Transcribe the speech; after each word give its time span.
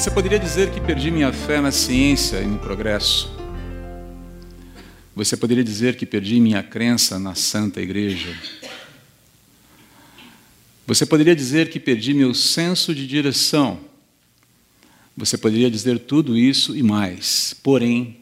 Você 0.00 0.10
poderia 0.10 0.38
dizer 0.38 0.70
que 0.70 0.80
perdi 0.80 1.10
minha 1.10 1.30
fé 1.30 1.60
na 1.60 1.70
ciência 1.70 2.38
e 2.38 2.46
no 2.46 2.58
progresso. 2.58 3.30
Você 5.14 5.36
poderia 5.36 5.62
dizer 5.62 5.94
que 5.94 6.06
perdi 6.06 6.40
minha 6.40 6.62
crença 6.62 7.18
na 7.18 7.34
Santa 7.34 7.82
Igreja. 7.82 8.34
Você 10.86 11.04
poderia 11.04 11.36
dizer 11.36 11.68
que 11.68 11.78
perdi 11.78 12.14
meu 12.14 12.32
senso 12.32 12.94
de 12.94 13.06
direção. 13.06 13.78
Você 15.14 15.36
poderia 15.36 15.70
dizer 15.70 15.98
tudo 15.98 16.34
isso 16.34 16.74
e 16.74 16.82
mais. 16.82 17.54
Porém, 17.62 18.20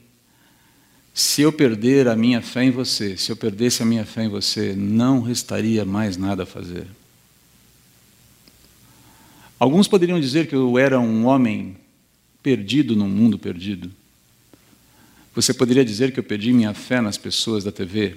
se 1.14 1.42
eu 1.42 1.52
perder 1.52 2.08
a 2.08 2.16
minha 2.16 2.42
fé 2.42 2.64
em 2.64 2.72
você, 2.72 3.16
se 3.16 3.30
eu 3.30 3.36
perdesse 3.36 3.84
a 3.84 3.86
minha 3.86 4.04
fé 4.04 4.24
em 4.24 4.28
você, 4.28 4.74
não 4.76 5.22
restaria 5.22 5.84
mais 5.84 6.16
nada 6.16 6.42
a 6.42 6.46
fazer. 6.46 6.88
Alguns 9.58 9.88
poderiam 9.88 10.20
dizer 10.20 10.46
que 10.46 10.54
eu 10.54 10.78
era 10.78 11.00
um 11.00 11.26
homem 11.26 11.76
perdido 12.42 12.94
num 12.94 13.08
mundo 13.08 13.38
perdido. 13.38 13.90
Você 15.34 15.52
poderia 15.52 15.84
dizer 15.84 16.12
que 16.12 16.20
eu 16.20 16.24
perdi 16.24 16.52
minha 16.52 16.72
fé 16.74 17.00
nas 17.00 17.16
pessoas 17.16 17.64
da 17.64 17.72
TV. 17.72 18.16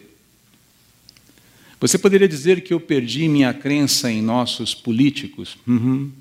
Você 1.79 1.97
poderia 1.97 2.27
dizer 2.27 2.61
que 2.61 2.73
eu 2.73 2.79
perdi 2.79 3.27
minha 3.27 3.53
crença 3.53 4.11
em 4.11 4.21
nossos 4.21 4.75
políticos. 4.75 5.57
Uhum. 5.67 6.11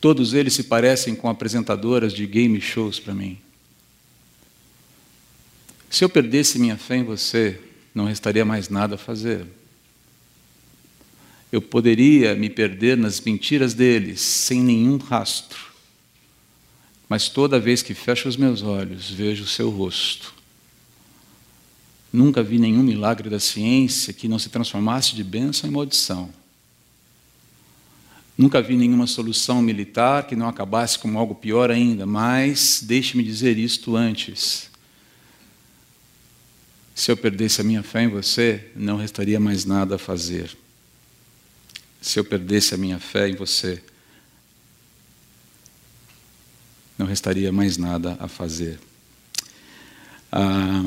Todos 0.00 0.32
eles 0.32 0.54
se 0.54 0.64
parecem 0.64 1.14
com 1.14 1.28
apresentadoras 1.28 2.12
de 2.12 2.26
game 2.26 2.60
shows 2.60 2.98
para 2.98 3.14
mim. 3.14 3.38
Se 5.90 6.04
eu 6.04 6.08
perdesse 6.08 6.58
minha 6.58 6.76
fé 6.76 6.96
em 6.96 7.04
você, 7.04 7.60
não 7.94 8.06
restaria 8.06 8.44
mais 8.44 8.70
nada 8.70 8.94
a 8.94 8.98
fazer 8.98 9.46
eu 11.52 11.62
poderia 11.62 12.34
me 12.34 12.50
perder 12.50 12.96
nas 12.96 13.20
mentiras 13.20 13.74
deles 13.74 14.20
sem 14.20 14.60
nenhum 14.60 14.96
rastro. 14.96 15.72
Mas 17.08 17.28
toda 17.28 17.60
vez 17.60 17.82
que 17.82 17.94
fecho 17.94 18.28
os 18.28 18.36
meus 18.36 18.62
olhos, 18.62 19.10
vejo 19.10 19.44
o 19.44 19.46
seu 19.46 19.70
rosto. 19.70 20.34
Nunca 22.12 22.42
vi 22.42 22.58
nenhum 22.58 22.82
milagre 22.82 23.28
da 23.28 23.38
ciência 23.38 24.12
que 24.12 24.26
não 24.26 24.38
se 24.38 24.48
transformasse 24.48 25.14
de 25.14 25.22
bênção 25.22 25.68
em 25.68 25.72
maldição. 25.72 26.28
Nunca 28.36 28.60
vi 28.60 28.76
nenhuma 28.76 29.06
solução 29.06 29.62
militar 29.62 30.26
que 30.26 30.34
não 30.34 30.48
acabasse 30.48 30.98
como 30.98 31.18
algo 31.18 31.36
pior 31.36 31.70
ainda, 31.70 32.04
mas 32.04 32.82
deixe-me 32.82 33.22
dizer 33.22 33.58
isto 33.58 33.94
antes. 33.96 34.70
Se 36.96 37.12
eu 37.12 37.16
perdesse 37.16 37.60
a 37.60 37.64
minha 37.64 37.82
fé 37.82 38.04
em 38.04 38.08
você, 38.08 38.70
não 38.74 38.96
restaria 38.96 39.38
mais 39.38 39.64
nada 39.64 39.96
a 39.96 39.98
fazer 39.98 40.56
se 42.04 42.20
eu 42.20 42.24
perdesse 42.24 42.74
a 42.74 42.76
minha 42.76 42.98
fé 42.98 43.30
em 43.30 43.34
você, 43.34 43.82
não 46.98 47.06
restaria 47.06 47.50
mais 47.50 47.78
nada 47.78 48.14
a 48.20 48.28
fazer. 48.28 48.78
Ah, 50.30 50.82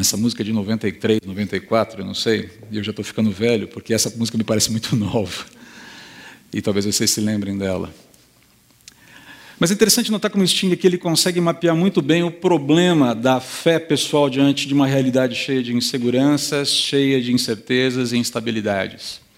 essa 0.00 0.16
música 0.16 0.42
é 0.42 0.44
de 0.44 0.52
93, 0.52 1.20
94, 1.24 2.00
eu 2.00 2.04
não 2.04 2.14
sei, 2.14 2.50
e 2.68 2.78
eu 2.78 2.82
já 2.82 2.90
estou 2.90 3.04
ficando 3.04 3.30
velho, 3.30 3.68
porque 3.68 3.94
essa 3.94 4.10
música 4.16 4.36
me 4.36 4.42
parece 4.42 4.72
muito 4.72 4.94
nova. 4.98 5.46
E 6.52 6.60
talvez 6.60 6.84
vocês 6.84 7.08
se 7.08 7.20
lembrem 7.20 7.56
dela. 7.56 7.94
Mas 9.56 9.70
é 9.70 9.74
interessante 9.74 10.10
notar 10.10 10.32
como 10.32 10.44
Sting 10.44 10.72
aqui 10.72 10.88
ele 10.88 10.98
consegue 10.98 11.40
mapear 11.40 11.76
muito 11.76 12.02
bem 12.02 12.24
o 12.24 12.30
problema 12.32 13.14
da 13.14 13.38
fé 13.38 13.78
pessoal 13.78 14.28
diante 14.28 14.66
de 14.66 14.74
uma 14.74 14.88
realidade 14.88 15.36
cheia 15.36 15.62
de 15.62 15.72
inseguranças, 15.72 16.70
cheia 16.70 17.22
de 17.22 17.32
incertezas 17.32 18.10
e 18.10 18.16
instabilidades. 18.16 19.29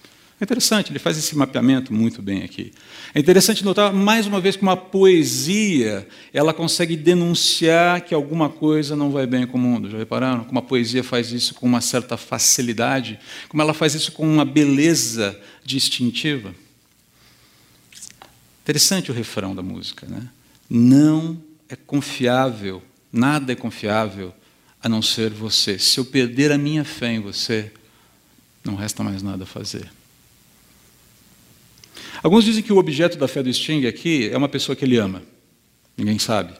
É 0.42 0.44
interessante, 0.44 0.90
ele 0.90 0.98
faz 0.98 1.16
esse 1.16 1.36
mapeamento 1.36 1.94
muito 1.94 2.20
bem 2.20 2.42
aqui. 2.42 2.72
É 3.14 3.20
interessante 3.20 3.64
notar, 3.64 3.92
mais 3.92 4.26
uma 4.26 4.40
vez, 4.40 4.56
que 4.56 4.62
uma 4.62 4.76
poesia 4.76 6.04
ela 6.34 6.52
consegue 6.52 6.96
denunciar 6.96 8.00
que 8.00 8.12
alguma 8.12 8.48
coisa 8.48 8.96
não 8.96 9.12
vai 9.12 9.24
bem 9.24 9.46
com 9.46 9.56
o 9.56 9.60
mundo. 9.60 9.88
Já 9.88 9.96
repararam? 9.96 10.42
Como 10.42 10.58
a 10.58 10.62
poesia 10.62 11.04
faz 11.04 11.30
isso 11.30 11.54
com 11.54 11.64
uma 11.64 11.80
certa 11.80 12.16
facilidade, 12.16 13.20
como 13.48 13.62
ela 13.62 13.72
faz 13.72 13.94
isso 13.94 14.10
com 14.10 14.26
uma 14.26 14.44
beleza 14.44 15.40
distintiva. 15.64 16.52
Interessante 18.64 19.12
o 19.12 19.14
refrão 19.14 19.54
da 19.54 19.62
música. 19.62 20.08
Né? 20.08 20.28
Não 20.68 21.40
é 21.68 21.76
confiável, 21.76 22.82
nada 23.12 23.52
é 23.52 23.54
confiável 23.54 24.34
a 24.82 24.88
não 24.88 25.02
ser 25.02 25.30
você. 25.30 25.78
Se 25.78 26.00
eu 26.00 26.04
perder 26.04 26.50
a 26.50 26.58
minha 26.58 26.82
fé 26.82 27.12
em 27.12 27.20
você, 27.20 27.70
não 28.64 28.74
resta 28.74 29.04
mais 29.04 29.22
nada 29.22 29.44
a 29.44 29.46
fazer. 29.46 30.01
Alguns 32.22 32.44
dizem 32.44 32.62
que 32.62 32.72
o 32.72 32.78
objeto 32.78 33.18
da 33.18 33.26
fé 33.26 33.42
do 33.42 33.52
Sting 33.52 33.86
aqui 33.86 34.30
é 34.32 34.36
uma 34.36 34.48
pessoa 34.48 34.76
que 34.76 34.84
ele 34.84 34.96
ama. 34.96 35.22
Ninguém 35.96 36.18
sabe. 36.18 36.54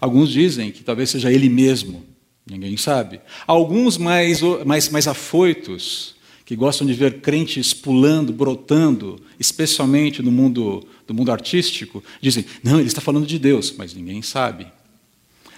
Alguns 0.00 0.30
dizem 0.30 0.70
que 0.70 0.82
talvez 0.82 1.10
seja 1.10 1.30
ele 1.30 1.48
mesmo. 1.48 2.04
Ninguém 2.46 2.76
sabe. 2.76 3.20
Alguns 3.46 3.96
mais, 3.96 4.40
mais, 4.64 4.88
mais 4.88 5.08
afoitos, 5.08 6.14
que 6.44 6.54
gostam 6.54 6.86
de 6.86 6.92
ver 6.92 7.20
crentes 7.20 7.72
pulando, 7.72 8.32
brotando, 8.32 9.20
especialmente 9.38 10.20
no 10.22 10.30
mundo, 10.30 10.86
do 11.06 11.14
mundo 11.14 11.32
artístico, 11.32 12.02
dizem: 12.20 12.44
não, 12.62 12.78
ele 12.78 12.88
está 12.88 13.00
falando 13.00 13.26
de 13.26 13.38
Deus, 13.38 13.74
mas 13.76 13.94
ninguém 13.94 14.20
sabe. 14.20 14.66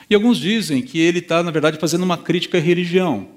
E 0.09 0.15
alguns 0.15 0.39
dizem 0.39 0.83
que 0.83 0.99
ele 0.99 1.19
está, 1.19 1.43
na 1.43 1.51
verdade, 1.51 1.79
fazendo 1.79 2.05
uma 2.05 2.17
crítica 2.17 2.59
à 2.59 2.61
religião. 2.61 3.29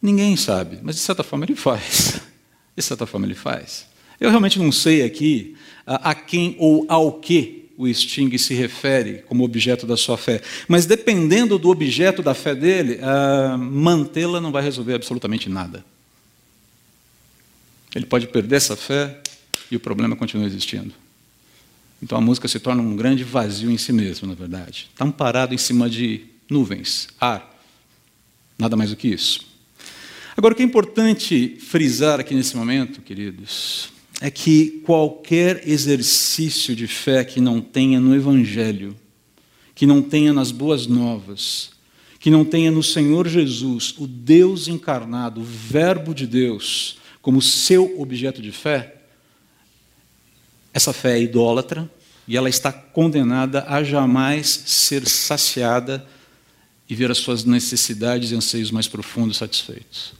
Ninguém 0.00 0.36
sabe, 0.36 0.80
mas 0.82 0.96
de 0.96 1.02
certa 1.02 1.22
forma 1.22 1.44
ele 1.44 1.54
faz. 1.54 2.20
De 2.74 2.82
certa 2.82 3.04
forma 3.04 3.26
ele 3.26 3.34
faz. 3.34 3.86
Eu 4.22 4.30
realmente 4.30 4.56
não 4.56 4.70
sei 4.70 5.02
aqui 5.02 5.56
a, 5.84 6.14
quem 6.14 6.54
ou 6.56 6.86
ao 6.88 7.14
que 7.14 7.68
o 7.76 7.92
Sting 7.92 8.38
se 8.38 8.54
refere 8.54 9.24
como 9.26 9.42
objeto 9.42 9.84
da 9.84 9.96
sua 9.96 10.16
fé. 10.16 10.40
Mas 10.68 10.86
dependendo 10.86 11.58
do 11.58 11.68
objeto 11.68 12.22
da 12.22 12.32
fé 12.32 12.54
dele, 12.54 13.00
mantê-la 13.58 14.40
não 14.40 14.52
vai 14.52 14.62
resolver 14.62 14.94
absolutamente 14.94 15.48
nada. 15.48 15.84
Ele 17.92 18.06
pode 18.06 18.28
perder 18.28 18.54
essa 18.54 18.76
fé 18.76 19.18
e 19.68 19.74
o 19.74 19.80
problema 19.80 20.14
continua 20.14 20.46
existindo. 20.46 20.94
Então 22.00 22.16
a 22.16 22.20
música 22.20 22.46
se 22.46 22.60
torna 22.60 22.80
um 22.80 22.94
grande 22.94 23.24
vazio 23.24 23.72
em 23.72 23.76
si 23.76 23.92
mesmo, 23.92 24.28
na 24.28 24.34
verdade. 24.34 24.88
Está 24.92 25.04
parado 25.10 25.52
em 25.52 25.58
cima 25.58 25.90
de 25.90 26.26
nuvens, 26.48 27.08
ar. 27.20 27.60
Nada 28.56 28.76
mais 28.76 28.90
do 28.90 28.96
que 28.96 29.08
isso. 29.08 29.40
Agora, 30.36 30.54
o 30.54 30.56
que 30.56 30.62
é 30.62 30.64
importante 30.64 31.56
frisar 31.60 32.20
aqui 32.20 32.36
nesse 32.36 32.56
momento, 32.56 33.02
queridos, 33.02 33.90
é 34.24 34.30
que 34.30 34.80
qualquer 34.86 35.68
exercício 35.68 36.76
de 36.76 36.86
fé 36.86 37.24
que 37.24 37.40
não 37.40 37.60
tenha 37.60 37.98
no 37.98 38.14
Evangelho, 38.14 38.96
que 39.74 39.84
não 39.84 40.00
tenha 40.00 40.32
nas 40.32 40.52
boas 40.52 40.86
novas, 40.86 41.72
que 42.20 42.30
não 42.30 42.44
tenha 42.44 42.70
no 42.70 42.84
Senhor 42.84 43.26
Jesus, 43.26 43.92
o 43.98 44.06
Deus 44.06 44.68
encarnado, 44.68 45.40
o 45.40 45.44
Verbo 45.44 46.14
de 46.14 46.24
Deus, 46.24 46.98
como 47.20 47.42
seu 47.42 48.00
objeto 48.00 48.40
de 48.40 48.52
fé, 48.52 48.94
essa 50.72 50.92
fé 50.92 51.18
é 51.18 51.22
idólatra 51.22 51.90
e 52.28 52.36
ela 52.36 52.48
está 52.48 52.72
condenada 52.72 53.64
a 53.66 53.82
jamais 53.82 54.46
ser 54.46 55.04
saciada 55.08 56.06
e 56.88 56.94
ver 56.94 57.10
as 57.10 57.18
suas 57.18 57.42
necessidades 57.42 58.30
e 58.30 58.36
anseios 58.36 58.70
mais 58.70 58.86
profundos 58.86 59.38
satisfeitos. 59.38 60.14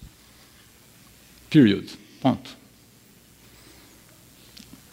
Period. 1.49 1.89
Ponto. 2.21 2.62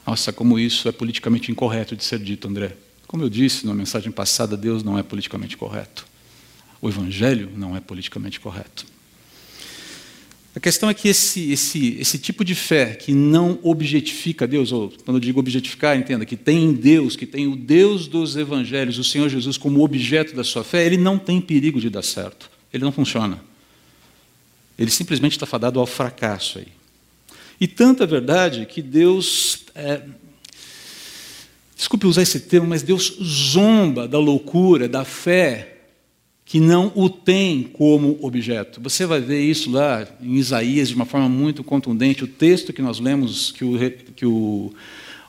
Nossa, 0.09 0.33
como 0.33 0.57
isso 0.57 0.89
é 0.89 0.91
politicamente 0.91 1.51
incorreto 1.51 1.95
de 1.95 2.03
ser 2.03 2.17
dito, 2.17 2.47
André. 2.47 2.75
Como 3.05 3.21
eu 3.21 3.29
disse 3.29 3.67
na 3.67 3.75
mensagem 3.75 4.11
passada, 4.11 4.57
Deus 4.57 4.81
não 4.81 4.97
é 4.97 5.03
politicamente 5.03 5.55
correto. 5.55 6.03
O 6.81 6.89
Evangelho 6.89 7.51
não 7.55 7.77
é 7.77 7.79
politicamente 7.79 8.39
correto. 8.39 8.87
A 10.55 10.59
questão 10.59 10.89
é 10.89 10.95
que 10.95 11.07
esse, 11.07 11.51
esse, 11.51 11.95
esse 11.99 12.17
tipo 12.17 12.43
de 12.43 12.55
fé 12.55 12.95
que 12.95 13.13
não 13.13 13.59
objetifica 13.61 14.47
Deus, 14.47 14.71
ou 14.71 14.91
quando 15.05 15.17
eu 15.17 15.21
digo 15.21 15.39
objetificar, 15.39 15.95
entenda, 15.95 16.25
que 16.25 16.35
tem 16.35 16.73
Deus, 16.73 17.15
que 17.15 17.27
tem 17.27 17.45
o 17.45 17.55
Deus 17.55 18.07
dos 18.07 18.35
evangelhos, 18.35 18.97
o 18.97 19.03
Senhor 19.03 19.29
Jesus 19.29 19.57
como 19.57 19.83
objeto 19.83 20.35
da 20.35 20.43
sua 20.43 20.63
fé, 20.63 20.87
ele 20.87 20.97
não 20.97 21.19
tem 21.19 21.39
perigo 21.39 21.79
de 21.79 21.87
dar 21.87 22.01
certo. 22.01 22.49
Ele 22.73 22.83
não 22.83 22.91
funciona. 22.91 23.39
Ele 24.75 24.89
simplesmente 24.89 25.33
está 25.33 25.45
fadado 25.45 25.79
ao 25.79 25.85
fracasso 25.85 26.57
aí. 26.57 26.78
E 27.59 27.67
tanta 27.67 28.05
verdade 28.05 28.65
que 28.65 28.81
Deus. 28.81 29.65
É, 29.75 30.01
desculpe 31.75 32.07
usar 32.07 32.21
esse 32.21 32.39
termo, 32.39 32.67
mas 32.67 32.81
Deus 32.81 33.17
zomba 33.21 34.07
da 34.07 34.17
loucura, 34.17 34.87
da 34.87 35.03
fé, 35.03 35.77
que 36.45 36.59
não 36.59 36.91
o 36.95 37.09
tem 37.09 37.63
como 37.63 38.17
objeto. 38.21 38.81
Você 38.81 39.05
vai 39.05 39.19
ver 39.19 39.41
isso 39.41 39.69
lá 39.69 40.07
em 40.21 40.35
Isaías 40.35 40.89
de 40.89 40.95
uma 40.95 41.05
forma 41.05 41.27
muito 41.27 41.63
contundente. 41.63 42.23
O 42.23 42.27
texto 42.27 42.71
que 42.71 42.81
nós 42.81 42.99
lemos, 42.99 43.51
que 43.51 43.65
o, 43.65 43.77
que 44.15 44.25
o, 44.25 44.73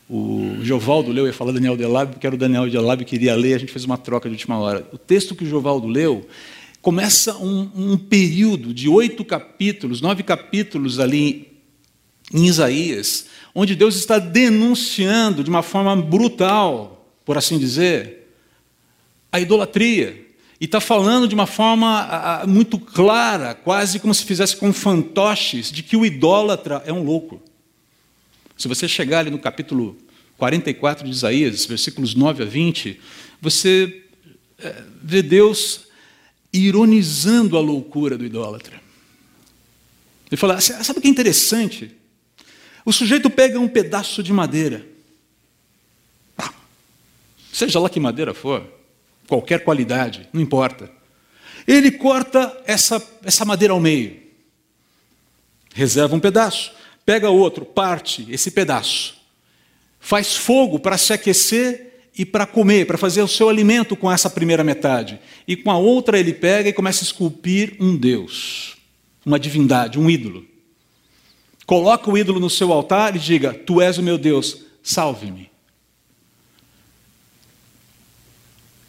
o 0.09 0.57
Jovaldo 0.63 1.13
leu, 1.13 1.27
ia 1.27 1.33
falar 1.33 1.53
Daniel 1.53 1.77
Delab, 1.77 2.13
porque 2.13 2.27
era 2.27 2.35
o 2.35 2.39
Daniel 2.39 2.71
Delab 2.71 3.05
que 3.05 3.11
queria 3.11 3.35
ler, 3.35 3.55
a 3.55 3.59
gente 3.59 3.73
fez 3.73 3.85
uma 3.85 3.99
troca 3.99 4.29
de 4.29 4.35
última 4.35 4.57
hora. 4.59 4.89
O 4.93 4.99
texto 4.99 5.35
que 5.35 5.45
o 5.45 5.49
Jovaldo 5.49 5.89
leu 5.89 6.27
começa 6.81 7.37
um, 7.37 7.69
um 7.77 7.99
período 7.99 8.73
de 8.73 8.89
oito 8.89 9.25
capítulos, 9.25 10.01
nove 10.01 10.23
capítulos 10.23 10.99
ali 10.99 11.50
em 12.33 12.47
Isaías, 12.47 13.27
onde 13.55 13.75
Deus 13.75 13.97
está 13.97 14.19
denunciando 14.19 15.43
de 15.43 15.51
uma 15.51 15.63
forma 15.63 15.97
brutal 15.97 17.01
por 17.31 17.39
assim 17.39 17.59
dizer, 17.59 18.27
a 19.31 19.39
idolatria. 19.39 20.27
E 20.61 20.65
está 20.65 20.81
falando 20.81 21.29
de 21.29 21.35
uma 21.35 21.47
forma 21.47 22.43
muito 22.45 22.77
clara, 22.77 23.55
quase 23.55 24.01
como 24.01 24.13
se 24.13 24.25
fizesse 24.25 24.57
com 24.57 24.73
fantoches, 24.73 25.71
de 25.71 25.81
que 25.83 25.97
o 25.97 26.05
idólatra 26.05 26.83
é 26.85 26.93
um 26.93 27.05
louco. 27.05 27.41
Se 28.59 28.67
você 28.67 28.89
chegar 28.89 29.21
ali 29.21 29.31
no 29.31 29.39
capítulo 29.39 29.97
44 30.39 31.05
de 31.05 31.11
Isaías, 31.13 31.65
versículos 31.65 32.17
9 32.17 32.43
a 32.43 32.47
20, 32.47 33.01
você 33.41 34.03
é, 34.59 34.83
vê 35.01 35.23
Deus 35.23 35.83
ironizando 36.53 37.57
a 37.57 37.61
loucura 37.61 38.19
do 38.19 38.25
idólatra. 38.25 38.83
Ele 40.29 40.37
fala: 40.37 40.61
sabe 40.61 40.99
o 40.99 41.01
que 41.01 41.07
é 41.07 41.11
interessante? 41.13 41.95
O 42.91 42.93
sujeito 42.93 43.31
pega 43.31 43.61
um 43.61 43.69
pedaço 43.69 44.21
de 44.21 44.33
madeira, 44.33 44.85
seja 47.53 47.79
lá 47.79 47.89
que 47.89 48.01
madeira 48.01 48.35
for, 48.35 48.67
qualquer 49.29 49.63
qualidade, 49.63 50.29
não 50.33 50.43
importa. 50.43 50.91
Ele 51.69 51.93
corta 51.93 52.61
essa, 52.67 53.01
essa 53.23 53.45
madeira 53.45 53.73
ao 53.73 53.79
meio, 53.79 54.21
reserva 55.73 56.17
um 56.17 56.19
pedaço, 56.19 56.73
pega 57.07 57.31
outro, 57.31 57.65
parte 57.65 58.27
esse 58.29 58.51
pedaço, 58.51 59.15
faz 60.01 60.35
fogo 60.35 60.81
para 60.81 60.99
se 60.99 61.13
aquecer 61.13 62.09
e 62.19 62.27
para 62.27 62.45
comer, 62.45 62.89
para 62.89 62.99
fazer 62.99 63.23
o 63.23 63.29
seu 63.29 63.49
alimento 63.49 63.95
com 63.95 64.11
essa 64.11 64.29
primeira 64.29 64.65
metade. 64.65 65.21
E 65.47 65.55
com 65.55 65.71
a 65.71 65.79
outra 65.79 66.19
ele 66.19 66.35
pega 66.35 66.69
e 66.69 66.73
começa 66.73 67.05
a 67.05 67.07
esculpir 67.07 67.77
um 67.79 67.97
Deus, 67.97 68.77
uma 69.25 69.39
divindade, 69.39 69.97
um 69.97 70.11
ídolo. 70.11 70.50
Coloca 71.71 72.11
o 72.11 72.19
ídolo 72.19 72.41
no 72.41 72.51
seu 72.51 72.73
altar 72.73 73.15
e 73.15 73.21
diga: 73.21 73.55
Tu 73.55 73.81
és 73.81 73.97
o 73.97 74.03
meu 74.03 74.19
Deus, 74.19 74.63
salve-me. 74.83 75.49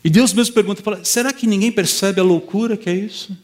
E 0.04 0.10
Deus 0.10 0.34
mesmo 0.34 0.56
pergunta: 0.56 1.06
será 1.06 1.32
que 1.32 1.46
ninguém 1.46 1.72
percebe 1.72 2.20
a 2.20 2.24
loucura 2.24 2.76
que 2.76 2.90
é 2.90 2.96
isso? 2.96 3.38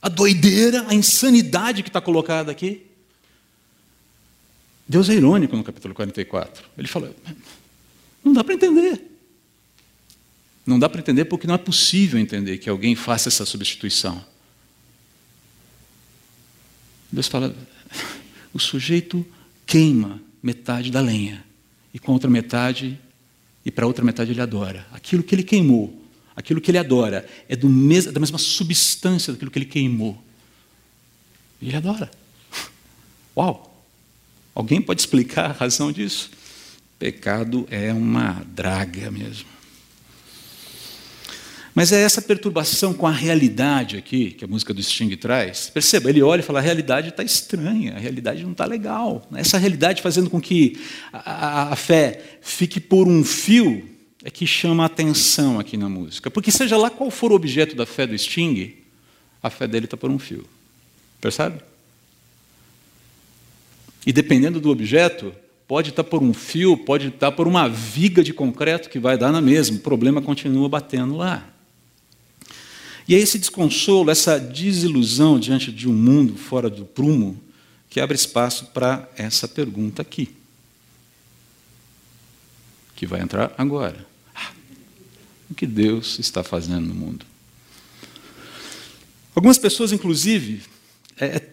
A 0.00 0.08
doideira, 0.08 0.86
a 0.86 0.94
insanidade 0.94 1.82
que 1.82 1.88
está 1.88 2.00
colocada 2.00 2.52
aqui? 2.52 2.86
Deus 4.88 5.08
é 5.08 5.14
irônico 5.14 5.56
no 5.56 5.64
capítulo 5.64 5.92
44. 5.92 6.64
Ele 6.78 6.86
fala: 6.86 7.12
não 8.22 8.32
dá 8.32 8.44
para 8.44 8.54
entender. 8.54 9.02
Não 10.64 10.78
dá 10.78 10.88
para 10.88 11.00
entender 11.00 11.24
porque 11.24 11.48
não 11.48 11.56
é 11.56 11.58
possível 11.58 12.20
entender 12.20 12.58
que 12.58 12.70
alguém 12.70 12.94
faça 12.94 13.28
essa 13.28 13.44
substituição. 13.44 14.24
Deus 17.10 17.26
fala: 17.26 17.52
o 18.56 18.58
sujeito 18.58 19.24
queima 19.66 20.20
metade 20.42 20.90
da 20.90 21.00
lenha, 21.00 21.44
e 21.92 21.98
com 21.98 22.12
outra 22.12 22.30
metade, 22.30 22.98
e 23.64 23.70
para 23.70 23.86
outra 23.86 24.04
metade 24.04 24.30
ele 24.30 24.40
adora. 24.40 24.86
Aquilo 24.92 25.22
que 25.22 25.34
ele 25.34 25.42
queimou, 25.42 26.02
aquilo 26.34 26.60
que 26.60 26.70
ele 26.70 26.78
adora, 26.78 27.28
é 27.48 27.56
mes 27.64 28.06
da 28.06 28.18
mesma 28.18 28.38
substância 28.38 29.32
daquilo 29.32 29.50
que 29.50 29.58
ele 29.58 29.66
queimou. 29.66 30.22
E 31.60 31.68
ele 31.68 31.76
adora. 31.76 32.10
Uau! 33.36 33.84
Alguém 34.54 34.80
pode 34.80 35.00
explicar 35.00 35.50
a 35.50 35.52
razão 35.52 35.92
disso? 35.92 36.30
Pecado 36.98 37.66
é 37.70 37.92
uma 37.92 38.42
draga 38.54 39.10
mesmo. 39.10 39.55
Mas 41.76 41.92
é 41.92 42.00
essa 42.00 42.22
perturbação 42.22 42.94
com 42.94 43.06
a 43.06 43.10
realidade 43.10 43.98
aqui 43.98 44.30
que 44.30 44.46
a 44.46 44.48
música 44.48 44.72
do 44.72 44.82
Sting 44.82 45.14
traz. 45.14 45.68
Perceba, 45.68 46.08
ele 46.08 46.22
olha 46.22 46.40
e 46.40 46.42
fala: 46.42 46.58
a 46.58 46.62
realidade 46.62 47.10
está 47.10 47.22
estranha, 47.22 47.96
a 47.96 47.98
realidade 47.98 48.42
não 48.42 48.52
está 48.52 48.64
legal. 48.64 49.28
Essa 49.34 49.58
realidade 49.58 50.00
fazendo 50.00 50.30
com 50.30 50.40
que 50.40 50.80
a, 51.12 51.74
a, 51.74 51.76
fé 51.76 52.38
fique 52.40 52.80
por 52.80 53.06
um 53.06 53.22
fio 53.22 53.86
é 54.24 54.30
que 54.30 54.46
chama 54.46 54.84
a 54.84 54.86
atenção 54.86 55.60
aqui 55.60 55.76
na 55.76 55.86
música. 55.86 56.30
Porque, 56.30 56.50
seja 56.50 56.78
lá 56.78 56.88
qual 56.88 57.10
for 57.10 57.30
o 57.30 57.34
objeto 57.34 57.76
da 57.76 57.84
fé 57.84 58.06
do 58.06 58.16
Sting, 58.16 58.72
a 59.42 59.50
fé 59.50 59.66
dele 59.66 59.84
está 59.84 59.98
por 59.98 60.10
um 60.10 60.18
fio. 60.18 60.46
Percebe? 61.20 61.60
E 64.06 64.14
dependendo 64.14 64.60
do 64.60 64.70
objeto, 64.70 65.30
pode 65.68 65.90
estar 65.90 66.04
tá 66.04 66.08
por 66.08 66.22
um 66.22 66.32
fio, 66.32 66.74
pode 66.74 67.08
estar 67.08 67.30
tá 67.30 67.32
por 67.32 67.46
uma 67.46 67.68
viga 67.68 68.24
de 68.24 68.32
concreto 68.32 68.88
que 68.88 68.98
vai 68.98 69.18
dar 69.18 69.30
na 69.30 69.42
mesma. 69.42 69.76
O 69.76 69.80
problema 69.80 70.22
continua 70.22 70.70
batendo 70.70 71.14
lá. 71.18 71.52
E 73.08 73.14
é 73.14 73.18
esse 73.18 73.38
desconsolo, 73.38 74.10
essa 74.10 74.38
desilusão 74.38 75.38
diante 75.38 75.70
de 75.70 75.88
um 75.88 75.92
mundo 75.92 76.36
fora 76.36 76.68
do 76.68 76.84
prumo, 76.84 77.40
que 77.88 78.00
abre 78.00 78.16
espaço 78.16 78.66
para 78.66 79.08
essa 79.16 79.46
pergunta 79.46 80.02
aqui. 80.02 80.30
Que 82.96 83.06
vai 83.06 83.20
entrar 83.20 83.54
agora. 83.56 84.04
Ah, 84.34 84.52
o 85.50 85.54
que 85.54 85.66
Deus 85.66 86.18
está 86.18 86.42
fazendo 86.42 86.86
no 86.86 86.94
mundo? 86.94 87.24
Algumas 89.34 89.58
pessoas, 89.58 89.92
inclusive, 89.92 90.62
é, 91.18 91.26
é 91.26 91.48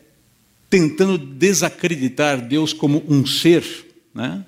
tentando 0.69 1.17
desacreditar 1.17 2.41
Deus 2.41 2.73
como 2.73 3.03
um 3.07 3.25
ser, 3.25 3.63
né? 4.13 4.44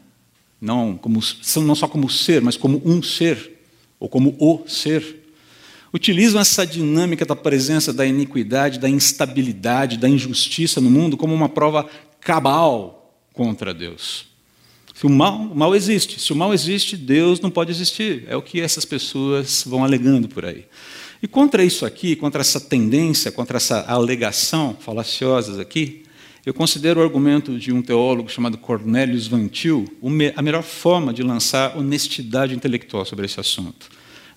não, 0.60 0.98
como, 0.98 1.20
não 1.58 1.76
só 1.76 1.88
como 1.88 2.10
ser, 2.10 2.42
mas 2.42 2.58
como 2.58 2.82
um 2.84 3.04
ser, 3.04 3.60
ou 4.00 4.10
como 4.10 4.36
o 4.40 4.68
ser 4.68 5.25
utilizam 5.96 6.42
essa 6.42 6.68
dinâmica 6.68 7.26
da 7.26 7.38
presença 7.38 7.94
da 7.94 8.06
iniquidade, 8.06 8.80
da 8.80 8.90
instabilidade, 8.90 9.98
da 9.98 10.10
injustiça 10.10 10.82
no 10.82 10.90
mundo 10.90 11.16
como 11.16 11.34
uma 11.34 11.48
prova 11.48 11.88
cabal 12.20 13.18
contra 13.32 13.74
Deus. 13.74 14.26
Se 14.94 15.06
o 15.06 15.10
mal, 15.10 15.38
o 15.38 15.56
mal 15.56 15.74
existe, 15.74 16.20
se 16.20 16.34
o 16.34 16.36
mal 16.36 16.54
existe, 16.54 16.98
Deus 16.98 17.40
não 17.40 17.50
pode 17.50 17.72
existir. 17.72 18.26
É 18.28 18.36
o 18.36 18.42
que 18.42 18.60
essas 18.60 18.84
pessoas 18.84 19.64
vão 19.66 19.86
alegando 19.86 20.28
por 20.28 20.44
aí. 20.44 20.66
E 21.24 21.30
contra 21.30 21.64
isso 21.64 21.86
aqui, 21.86 22.14
contra 22.14 22.42
essa 22.42 22.60
tendência, 22.60 23.32
contra 23.32 23.56
essa 23.56 23.86
alegação 23.88 24.76
falaciosa 24.78 25.62
aqui, 25.62 26.04
eu 26.46 26.54
considero 26.54 27.00
o 27.00 27.04
argumento 27.04 27.58
de 27.58 27.72
um 27.72 27.82
teólogo 27.82 28.30
chamado 28.30 28.58
Cornelius 28.58 29.28
Van 29.28 29.48
Til 29.48 29.86
a 30.36 30.42
melhor 30.42 30.62
forma 30.62 31.14
de 31.14 31.24
lançar 31.24 31.78
honestidade 31.78 32.54
intelectual 32.54 33.06
sobre 33.06 33.26
esse 33.26 33.40
assunto. 33.40 33.90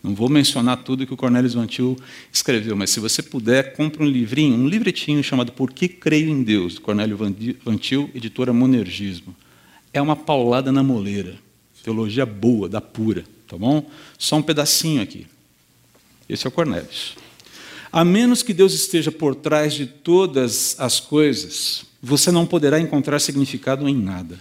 Não 0.03 0.15
vou 0.15 0.29
mencionar 0.29 0.77
tudo 0.79 1.07
que 1.07 1.13
o 1.13 1.17
Cornelius 1.17 1.55
Van 1.55 1.67
Til 1.67 1.97
escreveu, 2.33 2.77
mas 2.77 2.91
se 2.91 3.01
você 3.01 3.23
puder, 3.23 3.75
compre 3.75 4.03
um 4.03 4.07
livrinho, 4.07 4.55
um 4.55 4.69
livretinho 4.69 5.23
chamado 5.23 5.53
Por 5.53 5.73
que 5.73 5.89
Creio 5.89 6.31
em 6.31 6.43
Deus, 6.43 6.75
do 6.75 6.81
Cornélio 6.81 7.17
Van 7.17 7.77
Til, 7.77 8.09
editora 8.15 8.53
Monergismo. 8.53 9.35
É 9.93 10.01
uma 10.01 10.15
paulada 10.15 10.71
na 10.71 10.83
moleira. 10.83 11.37
Teologia 11.83 12.25
boa, 12.25 12.69
da 12.69 12.81
pura, 12.81 13.25
tá 13.47 13.57
bom? 13.57 13.91
Só 14.17 14.37
um 14.37 14.43
pedacinho 14.43 15.03
aqui. 15.03 15.27
Esse 16.29 16.47
é 16.47 16.49
o 16.49 16.53
Cornelius. 16.53 17.17
A 17.91 18.05
menos 18.05 18.43
que 18.43 18.53
Deus 18.53 18.75
esteja 18.75 19.11
por 19.11 19.35
trás 19.35 19.73
de 19.73 19.87
todas 19.87 20.77
as 20.79 21.01
coisas, 21.01 21.87
você 22.03 22.31
não 22.31 22.47
poderá 22.47 22.79
encontrar 22.79 23.19
significado 23.19 23.89
em 23.89 23.97
nada. 23.97 24.39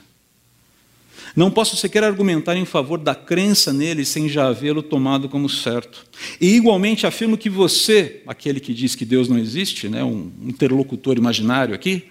Não 1.38 1.52
posso 1.52 1.78
sequer 1.78 2.04
argumentar 2.04 2.58
em 2.58 2.66
favor 2.66 2.98
da 2.98 3.14
crença 3.14 3.72
nele 3.72 4.04
sem 4.04 4.28
já 4.28 4.48
havê-lo 4.48 4.82
tomado 4.82 5.30
como 5.30 5.48
certo. 5.48 6.04
E 6.42 6.56
igualmente 6.56 7.06
afirmo 7.06 7.38
que 7.38 7.48
você, 7.48 8.24
aquele 8.26 8.60
que 8.60 8.74
diz 8.74 8.96
que 8.96 9.06
Deus 9.06 9.30
não 9.30 9.38
existe, 9.38 9.88
né, 9.88 10.04
um 10.04 10.32
interlocutor 10.42 11.16
imaginário 11.16 11.76
aqui, 11.76 12.08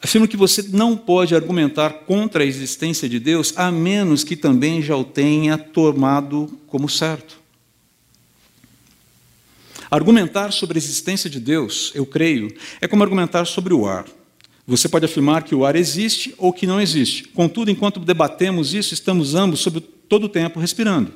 afirmo 0.00 0.28
que 0.28 0.36
você 0.36 0.62
não 0.68 0.96
pode 0.96 1.34
argumentar 1.34 1.90
contra 2.06 2.44
a 2.44 2.46
existência 2.46 3.08
de 3.08 3.18
Deus 3.18 3.52
a 3.56 3.72
menos 3.72 4.22
que 4.22 4.36
também 4.36 4.80
já 4.80 4.96
o 4.96 5.02
tenha 5.02 5.58
tomado 5.58 6.56
como 6.68 6.88
certo. 6.88 7.40
Argumentar 9.90 10.52
sobre 10.52 10.78
a 10.78 10.80
existência 10.80 11.28
de 11.28 11.40
Deus, 11.40 11.90
eu 11.96 12.06
creio, 12.06 12.54
é 12.80 12.86
como 12.86 13.02
argumentar 13.02 13.44
sobre 13.44 13.74
o 13.74 13.88
ar. 13.88 14.04
Você 14.66 14.88
pode 14.88 15.04
afirmar 15.04 15.42
que 15.42 15.54
o 15.54 15.64
ar 15.64 15.76
existe 15.76 16.34
ou 16.38 16.52
que 16.52 16.66
não 16.66 16.80
existe. 16.80 17.24
Contudo, 17.24 17.70
enquanto 17.70 18.00
debatemos 18.00 18.72
isso, 18.72 18.94
estamos 18.94 19.34
ambos, 19.34 19.60
sobre 19.60 19.80
todo 19.80 20.24
o 20.24 20.28
tempo, 20.28 20.58
respirando. 20.58 21.12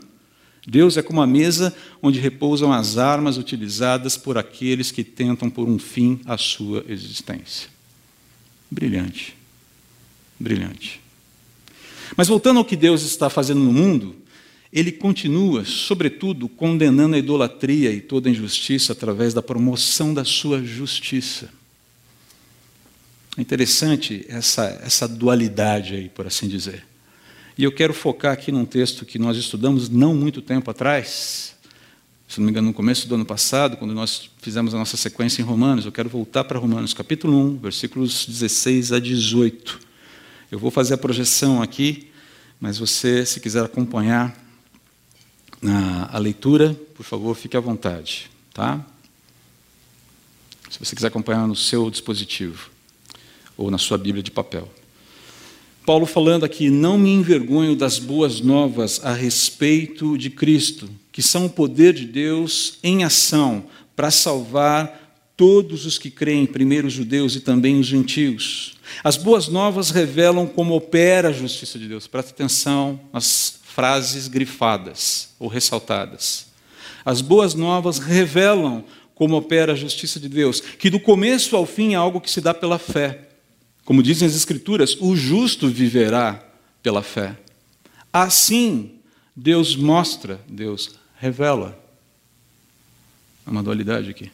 Deus 0.67 0.99
é 0.99 1.03
como 1.03 1.23
a 1.23 1.27
mesa 1.27 1.75
onde 2.03 2.21
repousam 2.21 2.73
as 2.73 2.99
armas 2.99 3.39
utilizadas 3.39 4.19
por 4.19 4.37
aqueles 4.37 4.91
que 4.91 5.03
tentam 5.03 5.49
por 5.49 5.67
um 5.67 5.79
fim 5.79 6.21
a 6.27 6.37
sua 6.37 6.85
existência. 6.87 7.71
Brilhante. 8.71 9.35
Brilhante. 10.39 11.01
Mas 12.15 12.29
voltando 12.29 12.59
ao 12.59 12.65
que 12.65 12.77
Deus 12.77 13.03
está 13.03 13.31
fazendo 13.31 13.61
no 13.61 13.73
mundo, 13.73 14.15
ele 14.71 14.93
continua, 14.93 15.65
sobretudo, 15.65 16.49
condenando 16.49 17.17
a 17.17 17.19
idolatria 17.19 17.91
e 17.91 18.03
toda 18.03 18.29
a 18.29 18.33
injustiça 18.33 18.93
através 18.93 19.33
da 19.33 19.41
promoção 19.41 20.13
da 20.13 20.25
sua 20.25 20.63
justiça. 20.63 21.49
É 23.39 23.41
interessante 23.41 24.27
essa, 24.29 24.65
essa 24.85 25.07
dualidade 25.07 25.95
aí, 25.95 26.09
por 26.09 26.27
assim 26.27 26.49
dizer. 26.49 26.85
E 27.57 27.63
eu 27.63 27.71
quero 27.71 27.95
focar 27.95 28.33
aqui 28.33 28.51
num 28.51 28.65
texto 28.65 29.07
que 29.07 29.17
nós 29.17 29.37
estudamos 29.37 29.89
não 29.89 30.13
muito 30.13 30.43
tempo 30.43 30.69
atrás, 30.73 31.55
se 32.29 32.41
não 32.41 32.47
me 32.47 32.51
engano, 32.51 32.67
no 32.67 32.75
começo 32.75 33.07
do 33.07 33.15
ano 33.15 33.25
passado, 33.25 33.77
quando 33.77 33.95
nós 33.95 34.29
fizemos 34.43 34.75
a 34.75 34.79
nossa 34.79 34.97
sequência 34.97 35.41
em 35.41 35.45
Romanos. 35.45 35.85
Eu 35.85 35.93
quero 35.93 36.09
voltar 36.09 36.43
para 36.43 36.59
Romanos, 36.59 36.93
capítulo 36.93 37.39
1, 37.39 37.59
versículos 37.59 38.27
16 38.27 38.91
a 38.91 38.99
18. 38.99 39.79
Eu 40.51 40.59
vou 40.59 40.73
fazer 40.73 40.95
a 40.95 40.99
projeção 40.99 41.63
aqui, 41.63 42.11
mas 42.61 42.77
você, 42.77 43.25
se 43.25 43.39
quiser 43.39 43.65
acompanhar, 43.65 44.37
a, 46.11 46.19
leitura, 46.19 46.75
por 46.97 47.05
favor, 47.05 47.37
fique 47.37 47.57
à 47.57 47.61
vontade, 47.61 48.29
tá? 48.53 48.85
Se 50.69 50.81
você 50.81 50.97
quiser 50.97 51.07
acompanhar 51.07 51.47
no 51.47 51.55
seu 51.55 51.89
dispositivo 51.89 52.77
ou 53.59 53.71
na 53.71 53.77
sua 53.77 53.99
Bíblia 53.99 54.23
de 54.23 54.31
papel. 54.31 54.67
Paulo 55.85 56.07
falando 56.07 56.45
aqui: 56.45 56.71
Não 56.71 56.97
me 56.97 57.11
envergonho 57.11 57.75
das 57.75 57.99
boas 57.99 58.41
novas 58.41 59.05
a 59.05 59.13
respeito 59.13 60.17
de 60.17 60.31
Cristo, 60.31 60.89
que 61.11 61.21
são 61.21 61.47
o 61.47 61.51
poder 61.51 61.93
de 61.93 62.05
Deus 62.05 62.79
em 62.83 63.03
ação 63.03 63.65
para 63.97 64.11
salvar 64.11 65.09
todos 65.37 65.87
os 65.87 65.99
que 65.99 66.11
creem, 66.11 66.47
primeiro 66.47 66.89
os 66.89 66.93
judeus 66.93 67.37
e 67.37 67.41
também 67.41 67.79
os 67.79 67.87
gentios. 67.87 68.77
As 69.03 69.17
boas 69.17 69.49
novas 69.49 69.91
revelam 69.91 70.47
como 70.47 70.75
opera 70.75 71.29
a 71.29 71.33
justiça 71.33 71.79
de 71.79 71.89
Deus. 71.89 72.07
Presta 72.07 72.33
atenção 72.33 73.01
nas 73.13 73.61
frases 73.63 74.29
grifadas 74.29 75.31
ou 75.39 75.49
ressaltadas. 75.49 76.47
As 77.05 77.21
boas 77.21 77.55
novas 77.55 77.99
revelam 77.99 78.85
como 79.15 79.37
opera 79.37 79.73
a 79.73 79.77
justiça 79.77 80.21
de 80.21 80.29
Deus, 80.29 80.61
que 80.61 80.91
do 80.91 81.01
começo 81.01 81.57
ao 81.57 81.65
fim 81.65 81.95
é 81.95 81.97
algo 81.97 82.21
que 82.21 82.31
se 82.31 82.41
dá 82.41 82.53
pela 82.53 82.79
fé. 82.79 83.28
Como 83.89 84.03
dizem 84.03 84.29
as 84.29 84.35
Escrituras, 84.35 84.99
o 85.01 85.17
justo 85.17 85.67
viverá 85.67 86.47
pela 86.83 87.03
fé. 87.03 87.39
Assim, 88.13 88.97
Deus 89.35 89.75
mostra, 89.77 90.39
Deus 90.47 90.91
revela. 91.17 91.83
É 93.47 93.51
uma 93.51 93.63
dualidade 93.63 94.11
aqui. 94.11 94.31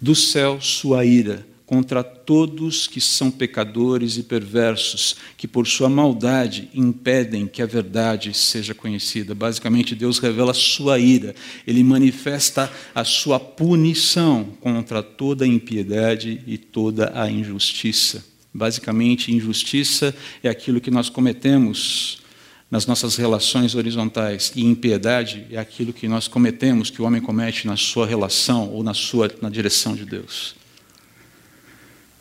Do 0.00 0.14
céu, 0.14 0.60
sua 0.60 1.04
ira 1.04 1.44
contra 1.66 2.04
todos 2.04 2.86
que 2.86 3.00
são 3.00 3.30
pecadores 3.30 4.18
e 4.18 4.22
perversos, 4.22 5.16
que 5.36 5.48
por 5.48 5.66
sua 5.66 5.88
maldade 5.88 6.68
impedem 6.74 7.46
que 7.46 7.62
a 7.62 7.66
verdade 7.66 8.34
seja 8.34 8.74
conhecida. 8.74 9.34
Basicamente, 9.34 9.94
Deus 9.94 10.18
revela 10.18 10.50
a 10.50 10.54
sua 10.54 10.98
ira, 10.98 11.34
ele 11.66 11.82
manifesta 11.82 12.70
a 12.94 13.04
sua 13.04 13.40
punição 13.40 14.44
contra 14.60 15.02
toda 15.02 15.44
a 15.44 15.48
impiedade 15.48 16.42
e 16.46 16.58
toda 16.58 17.12
a 17.14 17.30
injustiça. 17.30 18.24
Basicamente, 18.52 19.32
injustiça 19.32 20.14
é 20.42 20.48
aquilo 20.48 20.80
que 20.80 20.90
nós 20.90 21.08
cometemos 21.08 22.22
nas 22.70 22.86
nossas 22.86 23.16
relações 23.16 23.74
horizontais 23.74 24.52
e 24.54 24.64
impiedade 24.64 25.46
é 25.50 25.58
aquilo 25.58 25.92
que 25.92 26.08
nós 26.08 26.26
cometemos, 26.28 26.90
que 26.90 27.00
o 27.00 27.04
homem 27.04 27.20
comete 27.20 27.66
na 27.66 27.76
sua 27.76 28.06
relação 28.06 28.68
ou 28.70 28.82
na 28.82 28.94
sua 28.94 29.30
na 29.40 29.48
direção 29.48 29.94
de 29.94 30.04
Deus. 30.04 30.56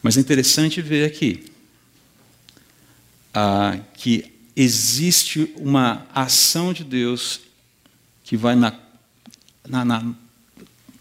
Mas 0.03 0.17
é 0.17 0.19
interessante 0.19 0.81
ver 0.81 1.05
aqui 1.05 1.45
ah, 3.33 3.79
que 3.93 4.31
existe 4.55 5.51
uma 5.55 6.05
ação 6.13 6.73
de 6.73 6.83
Deus 6.83 7.39
que 8.23 8.35
vai 8.35 8.53
na, 8.53 8.77
na, 9.67 9.85
na, 9.85 10.13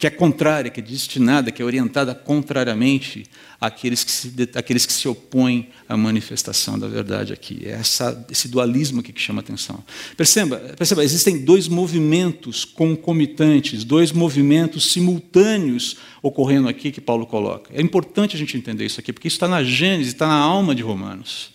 que 0.03 0.07
é 0.09 0.11
contrária, 0.11 0.69
que 0.69 0.81
é 0.81 0.83
destinada, 0.83 1.53
que 1.53 1.63
é 1.63 1.65
orientada 1.65 2.13
contrariamente 2.13 3.25
àqueles 3.61 4.03
que 4.03 4.11
se, 4.11 4.33
àqueles 4.53 4.85
que 4.85 4.93
se 4.93 5.07
opõem 5.07 5.69
à 5.89 5.97
manifestação 5.97 6.77
da 6.77 6.89
verdade 6.89 7.33
aqui. 7.33 7.63
É 7.65 7.75
essa, 7.75 8.27
esse 8.29 8.49
dualismo 8.49 8.99
aqui 8.99 9.13
que 9.13 9.21
chama 9.21 9.39
a 9.39 9.45
atenção. 9.45 9.79
Perceba, 10.17 10.57
perceba, 10.77 11.05
existem 11.05 11.45
dois 11.45 11.69
movimentos 11.69 12.65
concomitantes, 12.65 13.85
dois 13.85 14.11
movimentos 14.11 14.91
simultâneos 14.91 15.99
ocorrendo 16.21 16.69
aqui 16.69 16.91
que 16.91 17.01
Paulo 17.01 17.25
coloca. 17.25 17.71
É 17.73 17.81
importante 17.81 18.35
a 18.35 18.39
gente 18.41 18.57
entender 18.57 18.85
isso 18.85 18.99
aqui, 18.99 19.13
porque 19.13 19.29
isso 19.29 19.37
está 19.37 19.47
na 19.47 19.63
Gênesis, 19.63 20.15
está 20.15 20.27
na 20.27 20.35
alma 20.35 20.75
de 20.75 20.83
Romanos. 20.83 21.53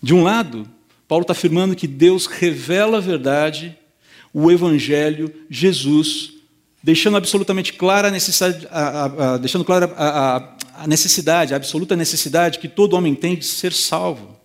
De 0.00 0.14
um 0.14 0.22
lado, 0.22 0.64
Paulo 1.08 1.22
está 1.22 1.32
afirmando 1.32 1.74
que 1.74 1.88
Deus 1.88 2.26
revela 2.26 2.98
a 2.98 3.00
verdade, 3.00 3.76
o 4.32 4.48
Evangelho, 4.48 5.34
Jesus, 5.50 6.37
deixando 6.82 7.16
absolutamente 7.16 7.72
clara 7.72 8.08
a 8.08 8.10
necessidade, 8.10 8.66
a, 8.70 8.80
a, 8.80 9.34
a, 9.34 9.36
deixando 9.38 9.64
clara 9.64 9.92
a, 9.96 10.86
necessidade, 10.86 11.52
a 11.52 11.56
absoluta 11.56 11.96
necessidade 11.96 12.58
que 12.58 12.68
todo 12.68 12.94
homem 12.94 13.14
tem 13.14 13.36
de 13.36 13.44
ser 13.44 13.72
salvo. 13.72 14.36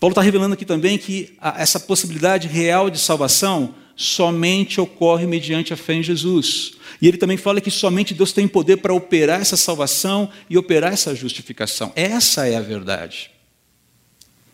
Paulo 0.00 0.12
está 0.12 0.22
revelando 0.22 0.54
aqui 0.54 0.64
também 0.64 0.98
que 0.98 1.36
essa 1.56 1.78
possibilidade 1.78 2.48
real 2.48 2.90
de 2.90 2.98
salvação 2.98 3.74
somente 3.94 4.80
ocorre 4.80 5.26
mediante 5.26 5.72
a 5.72 5.76
fé 5.76 5.94
em 5.94 6.02
Jesus. 6.02 6.72
E 7.00 7.06
ele 7.06 7.16
também 7.16 7.36
fala 7.36 7.60
que 7.60 7.70
somente 7.70 8.12
Deus 8.12 8.32
tem 8.32 8.48
poder 8.48 8.78
para 8.78 8.92
operar 8.92 9.40
essa 9.40 9.56
salvação 9.56 10.28
e 10.50 10.58
operar 10.58 10.92
essa 10.92 11.14
justificação. 11.14 11.92
Essa 11.94 12.48
é 12.48 12.56
a 12.56 12.60
verdade. 12.60 13.30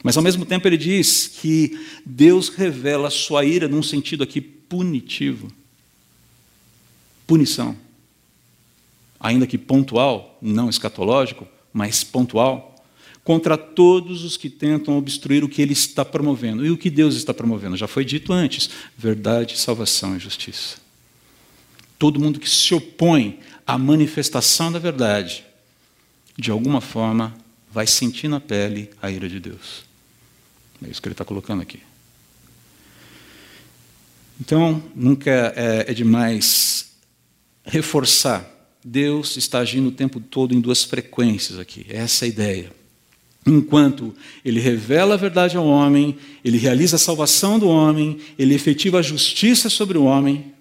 Mas 0.02 0.18
ao 0.18 0.22
mesmo 0.22 0.44
tempo 0.44 0.68
ele 0.68 0.76
diz 0.76 1.26
que 1.40 1.80
Deus 2.04 2.50
revela 2.50 3.08
a 3.08 3.10
sua 3.10 3.44
ira 3.44 3.66
num 3.66 3.82
sentido 3.82 4.22
aqui 4.22 4.57
punitivo. 4.68 5.50
Punição. 7.26 7.76
Ainda 9.20 9.46
que 9.46 9.58
pontual, 9.58 10.38
não 10.40 10.70
escatológico, 10.70 11.46
mas 11.72 12.04
pontual, 12.04 12.76
contra 13.24 13.58
todos 13.58 14.24
os 14.24 14.36
que 14.36 14.48
tentam 14.48 14.96
obstruir 14.96 15.44
o 15.44 15.48
que 15.48 15.60
ele 15.60 15.72
está 15.72 16.04
promovendo. 16.04 16.64
E 16.64 16.70
o 16.70 16.78
que 16.78 16.88
Deus 16.88 17.14
está 17.14 17.34
promovendo? 17.34 17.76
Já 17.76 17.86
foi 17.86 18.04
dito 18.04 18.32
antes: 18.32 18.70
verdade, 18.96 19.58
salvação 19.58 20.16
e 20.16 20.18
justiça. 20.18 20.78
Todo 21.98 22.20
mundo 22.20 22.38
que 22.40 22.48
se 22.48 22.74
opõe 22.74 23.40
à 23.66 23.76
manifestação 23.76 24.72
da 24.72 24.78
verdade, 24.78 25.44
de 26.38 26.50
alguma 26.50 26.80
forma, 26.80 27.36
vai 27.70 27.86
sentir 27.86 28.28
na 28.28 28.40
pele 28.40 28.88
a 29.02 29.10
ira 29.10 29.28
de 29.28 29.40
Deus. 29.40 29.84
É 30.82 30.88
isso 30.88 31.02
que 31.02 31.08
ele 31.08 31.12
está 31.12 31.24
colocando 31.24 31.60
aqui. 31.60 31.80
Então, 34.40 34.82
nunca 34.94 35.30
é, 35.56 35.86
é 35.88 35.94
demais 35.94 36.92
reforçar. 37.64 38.48
Deus 38.84 39.36
está 39.36 39.58
agindo 39.58 39.88
o 39.88 39.92
tempo 39.92 40.20
todo 40.20 40.54
em 40.54 40.60
duas 40.60 40.84
frequências 40.84 41.58
aqui. 41.58 41.84
Essa 41.88 42.24
é 42.24 42.26
a 42.26 42.28
ideia. 42.28 42.72
Enquanto 43.46 44.14
ele 44.44 44.60
revela 44.60 45.14
a 45.14 45.16
verdade 45.16 45.56
ao 45.56 45.66
homem, 45.66 46.16
ele 46.44 46.58
realiza 46.58 46.96
a 46.96 46.98
salvação 46.98 47.58
do 47.58 47.68
homem, 47.68 48.18
ele 48.38 48.54
efetiva 48.54 48.98
a 48.98 49.02
justiça 49.02 49.70
sobre 49.70 49.96
o 49.96 50.04
homem, 50.04 50.52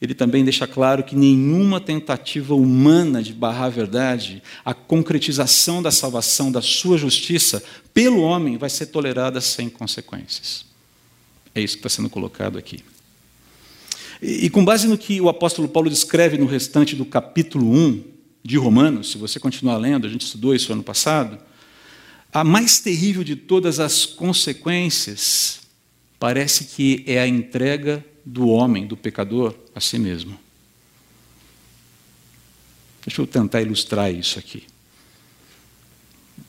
ele 0.00 0.14
também 0.14 0.42
deixa 0.42 0.66
claro 0.66 1.04
que 1.04 1.14
nenhuma 1.14 1.78
tentativa 1.78 2.54
humana 2.54 3.22
de 3.22 3.34
barrar 3.34 3.66
a 3.66 3.70
verdade, 3.70 4.42
a 4.64 4.72
concretização 4.72 5.82
da 5.82 5.90
salvação, 5.90 6.50
da 6.50 6.62
sua 6.62 6.96
justiça, 6.96 7.62
pelo 7.92 8.22
homem, 8.22 8.56
vai 8.56 8.70
ser 8.70 8.86
tolerada 8.86 9.40
sem 9.42 9.68
consequências. 9.68 10.64
É 11.54 11.60
isso 11.60 11.74
que 11.74 11.80
está 11.80 11.90
sendo 11.90 12.08
colocado 12.08 12.56
aqui. 12.56 12.82
E, 14.22 14.50
com 14.50 14.64
base 14.64 14.86
no 14.86 14.98
que 14.98 15.20
o 15.20 15.28
apóstolo 15.28 15.68
Paulo 15.68 15.88
descreve 15.88 16.36
no 16.36 16.46
restante 16.46 16.94
do 16.94 17.04
capítulo 17.04 17.72
1 17.72 18.04
de 18.44 18.56
Romanos, 18.58 19.12
se 19.12 19.18
você 19.18 19.40
continuar 19.40 19.78
lendo, 19.78 20.06
a 20.06 20.10
gente 20.10 20.26
estudou 20.26 20.54
isso 20.54 20.72
ano 20.72 20.82
passado, 20.82 21.38
a 22.32 22.44
mais 22.44 22.80
terrível 22.80 23.24
de 23.24 23.34
todas 23.34 23.80
as 23.80 24.04
consequências 24.04 25.60
parece 26.18 26.64
que 26.64 27.02
é 27.06 27.18
a 27.18 27.26
entrega 27.26 28.04
do 28.24 28.48
homem, 28.48 28.86
do 28.86 28.96
pecador, 28.96 29.54
a 29.74 29.80
si 29.80 29.98
mesmo. 29.98 30.38
Deixa 33.04 33.22
eu 33.22 33.26
tentar 33.26 33.62
ilustrar 33.62 34.12
isso 34.12 34.38
aqui. 34.38 34.64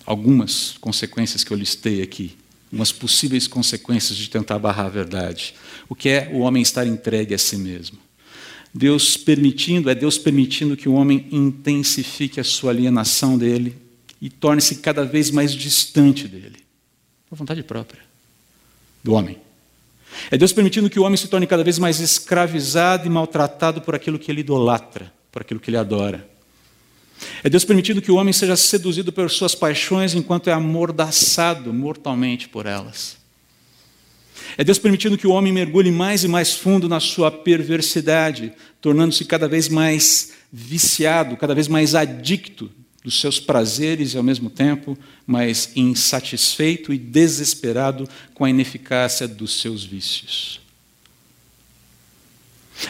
Algumas 0.05 0.77
consequências 0.79 1.43
que 1.43 1.51
eu 1.51 1.57
listei 1.57 2.01
aqui, 2.01 2.37
umas 2.71 2.91
possíveis 2.91 3.47
consequências 3.47 4.17
de 4.17 4.29
tentar 4.29 4.59
barrar 4.59 4.87
a 4.87 4.89
verdade. 4.89 5.55
O 5.91 5.95
que 5.95 6.07
é 6.07 6.29
o 6.31 6.39
homem 6.39 6.63
estar 6.63 6.87
entregue 6.87 7.33
a 7.33 7.37
si 7.37 7.57
mesmo? 7.57 7.97
Deus 8.73 9.17
permitindo, 9.17 9.89
é 9.89 9.93
Deus 9.93 10.17
permitindo 10.17 10.77
que 10.77 10.87
o 10.87 10.93
homem 10.93 11.27
intensifique 11.29 12.39
a 12.39 12.45
sua 12.45 12.71
alienação 12.71 13.37
dele 13.37 13.75
e 14.21 14.29
torne-se 14.29 14.75
cada 14.75 15.03
vez 15.03 15.29
mais 15.29 15.53
distante 15.53 16.29
dele. 16.29 16.59
Por 17.29 17.35
vontade 17.35 17.61
própria 17.61 18.01
do 19.03 19.11
homem. 19.11 19.37
É 20.31 20.37
Deus 20.37 20.53
permitindo 20.53 20.89
que 20.89 20.97
o 20.97 21.03
homem 21.03 21.17
se 21.17 21.27
torne 21.27 21.45
cada 21.45 21.61
vez 21.61 21.77
mais 21.77 21.99
escravizado 21.99 23.05
e 23.05 23.09
maltratado 23.09 23.81
por 23.81 23.93
aquilo 23.93 24.17
que 24.17 24.31
ele 24.31 24.39
idolatra, 24.39 25.11
por 25.29 25.41
aquilo 25.41 25.59
que 25.59 25.69
ele 25.69 25.75
adora. 25.75 26.25
É 27.43 27.49
Deus 27.49 27.65
permitindo 27.65 28.01
que 28.01 28.13
o 28.13 28.15
homem 28.15 28.31
seja 28.31 28.55
seduzido 28.55 29.11
por 29.11 29.29
suas 29.29 29.53
paixões 29.53 30.15
enquanto 30.15 30.49
é 30.49 30.53
amordaçado 30.53 31.73
mortalmente 31.73 32.47
por 32.47 32.65
elas. 32.65 33.20
É 34.57 34.63
Deus 34.63 34.77
permitindo 34.77 35.17
que 35.17 35.27
o 35.27 35.31
homem 35.31 35.51
mergulhe 35.51 35.91
mais 35.91 36.23
e 36.23 36.27
mais 36.27 36.53
fundo 36.53 36.89
na 36.89 36.99
sua 36.99 37.31
perversidade, 37.31 38.53
tornando-se 38.79 39.25
cada 39.25 39.47
vez 39.47 39.69
mais 39.69 40.33
viciado, 40.51 41.37
cada 41.37 41.55
vez 41.55 41.67
mais 41.67 41.95
adicto 41.95 42.69
dos 43.03 43.19
seus 43.19 43.39
prazeres 43.39 44.13
e, 44.13 44.17
ao 44.17 44.23
mesmo 44.23 44.49
tempo, 44.49 44.97
mais 45.25 45.71
insatisfeito 45.75 46.93
e 46.93 46.97
desesperado 46.97 48.07
com 48.33 48.45
a 48.45 48.49
ineficácia 48.49 49.27
dos 49.27 49.59
seus 49.59 49.83
vícios. 49.83 50.61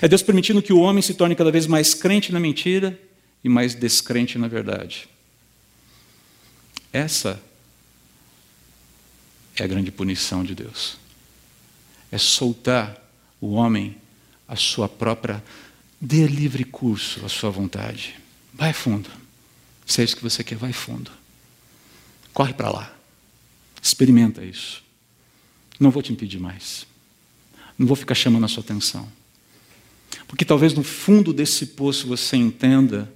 É 0.02 0.08
Deus 0.08 0.22
permitindo 0.22 0.62
que 0.62 0.74
o 0.74 0.80
homem 0.80 1.02
se 1.02 1.14
torne 1.14 1.36
cada 1.36 1.52
vez 1.52 1.68
mais 1.68 1.94
crente 1.94 2.32
na 2.32 2.40
mentira 2.40 2.98
e 3.44 3.50
mais 3.50 3.76
descrente 3.76 4.38
na 4.38 4.48
verdade. 4.48 5.08
Essa 6.94 7.42
é 9.56 9.64
a 9.64 9.68
grande 9.68 9.92
punição 9.92 10.44
de 10.44 10.56
Deus. 10.56 11.01
É 12.12 12.18
soltar 12.18 13.02
o 13.40 13.54
homem 13.54 13.98
à 14.48 14.56
sua 14.56 14.90
própria. 14.90 15.44
Dê 16.00 16.28
livre 16.28 16.64
curso 16.64 17.26
à 17.26 17.30
sua 17.30 17.50
vontade. 17.50 18.16
Vai 18.54 18.74
fundo. 18.74 19.10
Se 19.86 20.02
é 20.02 20.04
isso 20.04 20.16
que 20.16 20.24
você 20.24 20.44
quer, 20.44 20.58
vai 20.58 20.74
fundo. 20.74 21.12
Corre 22.34 22.54
para 22.54 22.70
lá. 22.70 22.94
Experimenta 23.82 24.44
isso. 24.44 24.84
Não 25.80 25.90
vou 25.90 26.04
te 26.04 26.14
impedir 26.14 26.40
mais. 26.40 26.86
Não 27.78 27.88
vou 27.88 27.96
ficar 27.96 28.14
chamando 28.14 28.46
a 28.46 28.48
sua 28.48 28.62
atenção. 28.62 29.12
Porque 30.28 30.46
talvez 30.46 30.74
no 30.74 30.84
fundo 30.84 31.34
desse 31.34 31.68
poço 31.68 32.08
você 32.08 32.38
entenda 32.38 33.12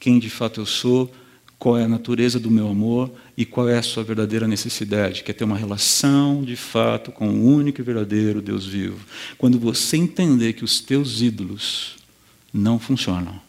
quem 0.00 0.18
de 0.18 0.30
fato 0.30 0.60
eu 0.60 0.66
sou, 0.66 1.12
qual 1.62 1.78
é 1.78 1.84
a 1.84 1.88
natureza 1.88 2.40
do 2.40 2.50
meu 2.50 2.66
amor 2.66 3.08
e 3.36 3.46
qual 3.46 3.68
é 3.68 3.78
a 3.78 3.82
sua 3.84 4.02
verdadeira 4.02 4.48
necessidade, 4.48 5.22
que 5.22 5.30
é 5.30 5.34
ter 5.34 5.44
uma 5.44 5.56
relação 5.56 6.42
de 6.42 6.56
fato 6.56 7.12
com 7.12 7.28
o 7.28 7.54
único 7.54 7.80
e 7.80 7.84
verdadeiro 7.84 8.42
Deus 8.42 8.66
vivo. 8.66 8.98
Quando 9.38 9.60
você 9.60 9.96
entender 9.96 10.54
que 10.54 10.64
os 10.64 10.80
teus 10.80 11.22
ídolos 11.22 11.98
não 12.52 12.80
funcionam, 12.80 13.40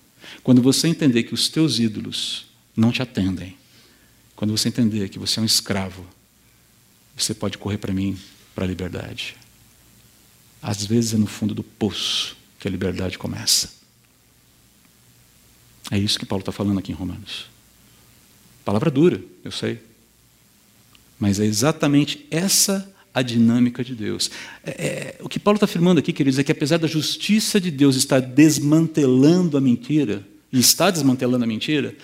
quando 0.43 0.61
você 0.61 0.87
entender 0.87 1.23
que 1.23 1.33
os 1.33 1.49
teus 1.49 1.79
ídolos 1.79 2.45
não 2.77 2.91
te 2.91 3.01
atendem, 3.01 3.57
quando 4.35 4.55
você 4.55 4.67
entender 4.67 5.09
que 5.09 5.17
você 5.17 5.39
é 5.39 5.41
um 5.41 5.47
escravo, 5.47 6.05
você 7.17 7.33
pode 7.33 7.57
correr 7.57 7.79
para 7.79 7.91
mim, 7.91 8.15
para 8.53 8.63
a 8.63 8.67
liberdade. 8.67 9.35
Às 10.61 10.85
vezes 10.85 11.15
é 11.15 11.17
no 11.17 11.25
fundo 11.25 11.55
do 11.55 11.63
poço 11.63 12.37
que 12.59 12.67
a 12.67 12.71
liberdade 12.71 13.17
começa. 13.17 13.73
É 15.89 15.97
isso 15.97 16.19
que 16.19 16.27
Paulo 16.27 16.43
está 16.43 16.51
falando 16.51 16.77
aqui 16.77 16.91
em 16.91 16.95
Romanos. 16.95 17.51
Palavra 18.63 18.89
dura, 18.89 19.21
eu 19.43 19.51
sei. 19.51 19.79
Mas 21.19 21.39
é 21.39 21.45
exatamente 21.45 22.25
essa 22.31 22.89
a 23.13 23.21
dinâmica 23.21 23.83
de 23.83 23.93
Deus. 23.93 24.31
É, 24.65 24.71
é, 24.71 25.15
o 25.21 25.29
que 25.29 25.39
Paulo 25.39 25.57
está 25.57 25.65
afirmando 25.65 25.99
aqui, 25.99 26.11
queridos, 26.11 26.39
é 26.39 26.43
que 26.43 26.51
apesar 26.51 26.77
da 26.77 26.87
justiça 26.87 27.61
de 27.61 27.69
Deus 27.69 27.95
estar 27.95 28.19
desmantelando 28.19 29.55
a 29.57 29.61
mentira, 29.61 30.25
e 30.51 30.59
está 30.59 30.89
desmantelando 30.89 31.43
a 31.43 31.47
mentira, 31.47 31.95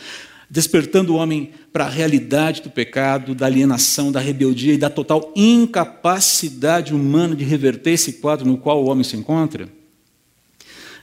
despertando 0.50 1.14
o 1.14 1.16
homem 1.18 1.52
para 1.72 1.86
a 1.86 1.90
realidade 1.90 2.62
do 2.62 2.70
pecado, 2.70 3.36
da 3.36 3.46
alienação, 3.46 4.12
da 4.12 4.20
rebeldia 4.20 4.74
e 4.74 4.78
da 4.78 4.90
total 4.90 5.32
incapacidade 5.36 6.94
humana 6.94 7.36
de 7.36 7.44
reverter 7.44 7.92
esse 7.92 8.14
quadro 8.14 8.48
no 8.48 8.58
qual 8.58 8.84
o 8.84 8.88
homem 8.90 9.04
se 9.04 9.16
encontra, 9.16 9.70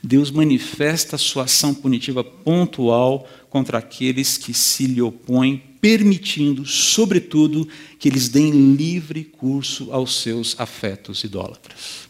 Deus 0.06 0.30
manifesta 0.30 1.16
a 1.16 1.18
sua 1.18 1.44
ação 1.44 1.74
punitiva 1.74 2.22
pontual 2.22 3.28
contra 3.50 3.78
aqueles 3.78 4.38
que 4.38 4.54
se 4.54 4.86
lhe 4.86 5.02
opõem, 5.02 5.58
permitindo, 5.80 6.64
sobretudo, 6.64 7.68
que 7.98 8.08
eles 8.08 8.28
deem 8.28 8.76
livre 8.76 9.24
curso 9.24 9.90
aos 9.90 10.22
seus 10.22 10.54
afetos 10.60 11.24
idólatras. 11.24 12.08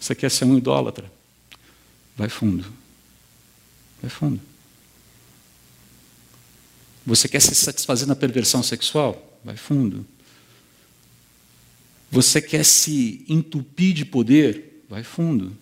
Você 0.00 0.14
quer 0.14 0.30
ser 0.30 0.46
um 0.46 0.56
idólatra? 0.56 1.12
Vai 2.16 2.30
fundo. 2.30 2.64
Vai 4.00 4.10
fundo. 4.10 4.40
Você 7.04 7.28
quer 7.28 7.42
se 7.42 7.54
satisfazer 7.54 8.08
na 8.08 8.16
perversão 8.16 8.62
sexual? 8.62 9.38
Vai 9.44 9.58
fundo. 9.58 10.06
Você 12.10 12.40
quer 12.40 12.64
se 12.64 13.26
entupir 13.28 13.92
de 13.92 14.06
poder? 14.06 14.69
Vai 14.90 15.04
fundo. 15.04 15.56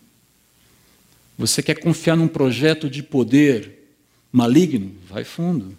Você 1.36 1.62
quer 1.62 1.74
confiar 1.74 2.16
num 2.16 2.26
projeto 2.26 2.88
de 2.88 3.02
poder 3.02 3.92
maligno? 4.32 4.94
Vai 5.06 5.22
fundo. 5.22 5.76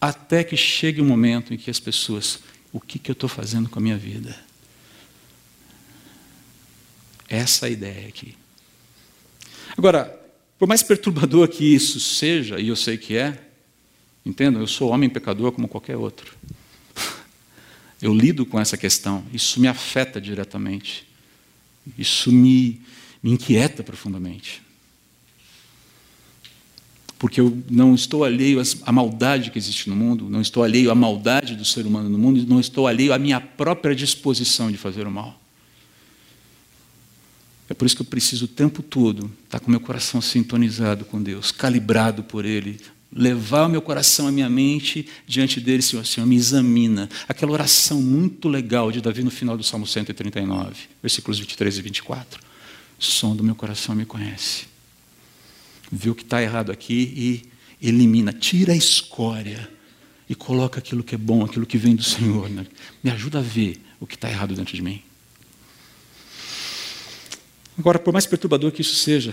Até 0.00 0.42
que 0.42 0.56
chegue 0.56 1.00
o 1.00 1.04
um 1.04 1.06
momento 1.06 1.54
em 1.54 1.56
que 1.56 1.70
as 1.70 1.78
pessoas, 1.78 2.40
o 2.72 2.80
que, 2.80 2.98
que 2.98 3.08
eu 3.08 3.12
estou 3.12 3.28
fazendo 3.28 3.68
com 3.68 3.78
a 3.78 3.82
minha 3.82 3.96
vida? 3.96 4.36
Essa 7.28 7.66
é 7.66 7.68
a 7.68 7.72
ideia 7.72 8.08
aqui. 8.08 8.36
Agora, 9.76 10.04
por 10.58 10.66
mais 10.66 10.82
perturbador 10.82 11.46
que 11.46 11.64
isso 11.64 12.00
seja, 12.00 12.58
e 12.58 12.66
eu 12.66 12.76
sei 12.76 12.98
que 12.98 13.16
é, 13.16 13.48
entendam, 14.26 14.60
eu 14.60 14.66
sou 14.66 14.90
homem 14.90 15.08
pecador 15.08 15.52
como 15.52 15.68
qualquer 15.68 15.96
outro. 15.96 16.36
Eu 18.02 18.14
lido 18.14 18.46
com 18.46 18.60
essa 18.60 18.76
questão, 18.76 19.24
isso 19.32 19.60
me 19.60 19.66
afeta 19.66 20.20
diretamente, 20.20 21.07
isso 21.96 22.32
me, 22.32 22.80
me 23.22 23.32
inquieta 23.32 23.82
profundamente. 23.82 24.62
Porque 27.18 27.40
eu 27.40 27.62
não 27.68 27.94
estou 27.94 28.24
alheio 28.24 28.62
à 28.82 28.92
maldade 28.92 29.50
que 29.50 29.58
existe 29.58 29.90
no 29.90 29.96
mundo, 29.96 30.30
não 30.30 30.40
estou 30.40 30.62
alheio 30.62 30.90
à 30.90 30.94
maldade 30.94 31.56
do 31.56 31.64
ser 31.64 31.84
humano 31.84 32.08
no 32.08 32.18
mundo, 32.18 32.44
não 32.46 32.60
estou 32.60 32.86
alheio 32.86 33.12
à 33.12 33.18
minha 33.18 33.40
própria 33.40 33.94
disposição 33.94 34.70
de 34.70 34.76
fazer 34.76 35.06
o 35.06 35.10
mal. 35.10 35.40
É 37.68 37.74
por 37.74 37.84
isso 37.84 37.96
que 37.96 38.02
eu 38.02 38.06
preciso 38.06 38.46
o 38.46 38.48
tempo 38.48 38.82
todo 38.82 39.30
estar 39.44 39.60
com 39.60 39.70
meu 39.70 39.80
coração 39.80 40.20
sintonizado 40.20 41.04
com 41.04 41.20
Deus, 41.20 41.50
calibrado 41.50 42.22
por 42.22 42.44
Ele, 42.44 42.80
levar 43.12 43.66
o 43.66 43.68
meu 43.68 43.80
coração, 43.80 44.26
a 44.26 44.32
minha 44.32 44.48
mente 44.48 45.08
diante 45.26 45.60
dele, 45.60 45.82
Senhor, 45.82 46.04
Senhor, 46.04 46.26
me 46.26 46.36
examina. 46.36 47.08
Aquela 47.28 47.52
oração 47.52 48.02
muito 48.02 48.48
legal 48.48 48.92
de 48.92 49.00
Davi 49.00 49.22
no 49.22 49.30
final 49.30 49.56
do 49.56 49.62
Salmo 49.62 49.86
139, 49.86 50.74
versículos 51.02 51.38
23 51.38 51.78
e 51.78 51.82
24. 51.82 52.40
O 52.98 53.04
som 53.04 53.34
do 53.34 53.42
meu 53.42 53.54
coração 53.54 53.94
me 53.94 54.04
conhece. 54.04 54.66
Vê 55.90 56.10
o 56.10 56.14
que 56.14 56.22
está 56.22 56.42
errado 56.42 56.70
aqui 56.70 57.42
e 57.80 57.86
elimina, 57.88 58.32
tira 58.32 58.72
a 58.72 58.76
escória 58.76 59.68
e 60.28 60.34
coloca 60.34 60.78
aquilo 60.78 61.02
que 61.02 61.14
é 61.14 61.18
bom, 61.18 61.44
aquilo 61.44 61.64
que 61.64 61.78
vem 61.78 61.96
do 61.96 62.02
Senhor. 62.02 62.50
Né? 62.50 62.66
Me 63.02 63.10
ajuda 63.10 63.38
a 63.38 63.42
ver 63.42 63.80
o 63.98 64.06
que 64.06 64.14
está 64.14 64.28
errado 64.28 64.54
dentro 64.54 64.76
de 64.76 64.82
mim. 64.82 65.02
Agora, 67.78 67.98
por 67.98 68.12
mais 68.12 68.26
perturbador 68.26 68.72
que 68.72 68.82
isso 68.82 68.96
seja, 68.96 69.32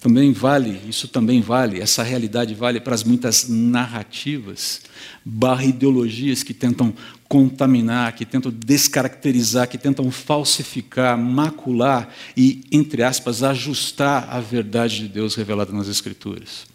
também 0.00 0.32
vale, 0.32 0.80
isso 0.88 1.08
também 1.08 1.40
vale, 1.40 1.80
essa 1.80 2.04
realidade 2.04 2.54
vale 2.54 2.80
para 2.80 2.94
as 2.94 3.02
muitas 3.02 3.48
narrativas, 3.48 4.82
barra 5.24 5.64
ideologias 5.64 6.44
que 6.44 6.54
tentam 6.54 6.94
contaminar, 7.28 8.14
que 8.14 8.24
tentam 8.24 8.52
descaracterizar, 8.52 9.68
que 9.68 9.76
tentam 9.76 10.08
falsificar, 10.10 11.18
macular 11.18 12.14
e, 12.36 12.62
entre 12.70 13.02
aspas, 13.02 13.42
ajustar 13.42 14.28
a 14.30 14.40
verdade 14.40 15.00
de 15.00 15.08
Deus 15.08 15.34
revelada 15.34 15.72
nas 15.72 15.88
Escrituras. 15.88 16.66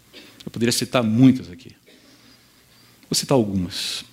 Eu 0.44 0.50
poderia 0.50 0.72
citar 0.72 1.02
muitas 1.02 1.50
aqui. 1.50 1.72
Vou 3.08 3.16
citar 3.16 3.36
algumas. 3.36 4.04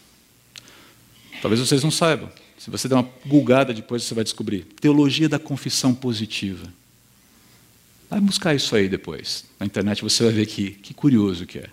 Talvez 1.41 1.60
vocês 1.60 1.84
não 1.84 1.91
saibam. 1.91 2.30
Se 2.58 2.69
você 2.69 2.88
der 2.88 2.95
uma 2.95 3.10
bugada 3.26 3.74
depois, 3.74 4.04
você 4.04 4.13
vai 4.13 4.24
descobrir. 4.24 4.65
Teologia 4.80 5.28
da 5.28 5.39
confissão 5.39 5.93
positiva. 5.93 6.81
Vai 8.12 8.19
buscar 8.19 8.54
isso 8.54 8.76
aí 8.76 8.89
depois. 8.89 9.45
Na 9.58 9.65
internet 9.65 10.04
você 10.04 10.26
vai 10.26 10.34
ver 10.34 10.45
que, 10.45 10.71
que 10.71 10.93
curioso 10.93 11.45
que 11.45 11.60
é. 11.60 11.69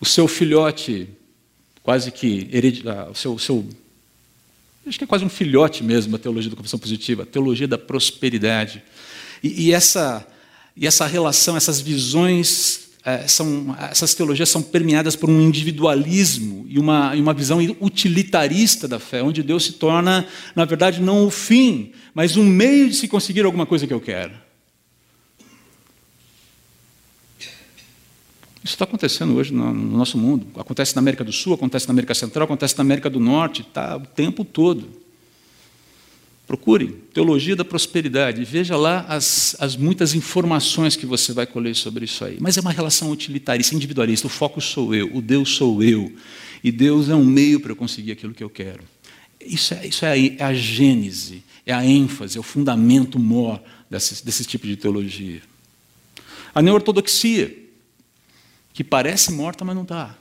O 0.00 0.06
seu 0.06 0.26
filhote, 0.26 1.06
quase 1.82 2.10
que 2.10 2.48
hereditário, 2.50 3.02
ah, 3.02 3.10
o 3.10 3.14
seu, 3.14 3.38
seu, 3.38 3.68
acho 4.86 4.96
que 4.96 5.04
é 5.04 5.06
quase 5.06 5.26
um 5.26 5.28
filhote 5.28 5.84
mesmo, 5.84 6.16
a 6.16 6.18
teologia 6.18 6.50
da 6.50 6.56
confissão 6.56 6.78
positiva, 6.78 7.24
a 7.24 7.26
teologia 7.26 7.68
da 7.68 7.76
prosperidade. 7.76 8.82
E, 9.42 9.66
e 9.66 9.72
essa, 9.74 10.26
e 10.74 10.86
essa 10.86 11.06
relação, 11.06 11.54
essas 11.54 11.82
visões 11.82 12.88
é, 13.04 13.28
são, 13.28 13.76
essas 13.90 14.14
teologias 14.14 14.48
são 14.48 14.62
permeadas 14.62 15.16
por 15.16 15.28
um 15.28 15.38
individualismo 15.38 16.64
e 16.66 16.78
uma, 16.78 17.14
e 17.14 17.20
uma 17.20 17.34
visão 17.34 17.58
utilitarista 17.78 18.88
da 18.88 18.98
fé, 18.98 19.22
onde 19.22 19.42
Deus 19.42 19.66
se 19.66 19.72
torna, 19.74 20.26
na 20.56 20.64
verdade, 20.64 20.98
não 20.98 21.26
o 21.26 21.30
fim, 21.30 21.92
mas 22.14 22.38
um 22.38 22.44
meio 22.44 22.88
de 22.88 22.94
se 22.94 23.06
conseguir 23.06 23.44
alguma 23.44 23.66
coisa 23.66 23.86
que 23.86 23.92
eu 23.92 24.00
quero. 24.00 24.32
Isso 28.64 28.74
está 28.74 28.84
acontecendo 28.84 29.34
hoje 29.34 29.52
no, 29.52 29.72
no 29.74 29.96
nosso 29.96 30.16
mundo. 30.16 30.46
Acontece 30.56 30.94
na 30.94 31.00
América 31.00 31.24
do 31.24 31.32
Sul, 31.32 31.54
acontece 31.54 31.86
na 31.88 31.92
América 31.92 32.14
Central, 32.14 32.44
acontece 32.44 32.76
na 32.78 32.82
América 32.82 33.10
do 33.10 33.18
Norte, 33.18 33.62
está 33.62 33.96
o 33.96 34.06
tempo 34.06 34.44
todo. 34.44 35.02
Procure 36.46 36.88
Teologia 37.14 37.56
da 37.56 37.64
Prosperidade, 37.64 38.44
veja 38.44 38.76
lá 38.76 39.06
as, 39.08 39.56
as 39.58 39.76
muitas 39.76 40.14
informações 40.14 40.96
que 40.96 41.06
você 41.06 41.32
vai 41.32 41.46
colher 41.46 41.74
sobre 41.74 42.04
isso 42.04 42.24
aí. 42.24 42.36
Mas 42.40 42.56
é 42.56 42.60
uma 42.60 42.72
relação 42.72 43.10
utilitarista, 43.10 43.74
individualista. 43.74 44.26
O 44.26 44.30
foco 44.30 44.60
sou 44.60 44.94
eu, 44.94 45.10
o 45.14 45.22
Deus 45.22 45.56
sou 45.56 45.82
eu. 45.82 46.12
E 46.62 46.70
Deus 46.70 47.08
é 47.08 47.14
um 47.14 47.24
meio 47.24 47.58
para 47.58 47.72
eu 47.72 47.76
conseguir 47.76 48.12
aquilo 48.12 48.34
que 48.34 48.44
eu 48.44 48.50
quero. 48.50 48.82
Isso 49.40 49.74
é, 49.74 49.86
isso 49.86 50.04
é, 50.04 50.12
a, 50.12 50.18
é 50.18 50.42
a 50.42 50.54
gênese, 50.54 51.42
é 51.66 51.72
a 51.72 51.84
ênfase, 51.84 52.36
é 52.36 52.40
o 52.40 52.44
fundamento 52.44 53.18
maior 53.18 53.60
desse, 53.90 54.24
desse 54.24 54.44
tipo 54.44 54.66
de 54.66 54.76
teologia. 54.76 55.42
A 56.54 56.60
neortodoxia, 56.62 57.61
que 58.72 58.82
parece 58.82 59.32
morta, 59.32 59.64
mas 59.64 59.74
não 59.74 59.82
está. 59.82 60.16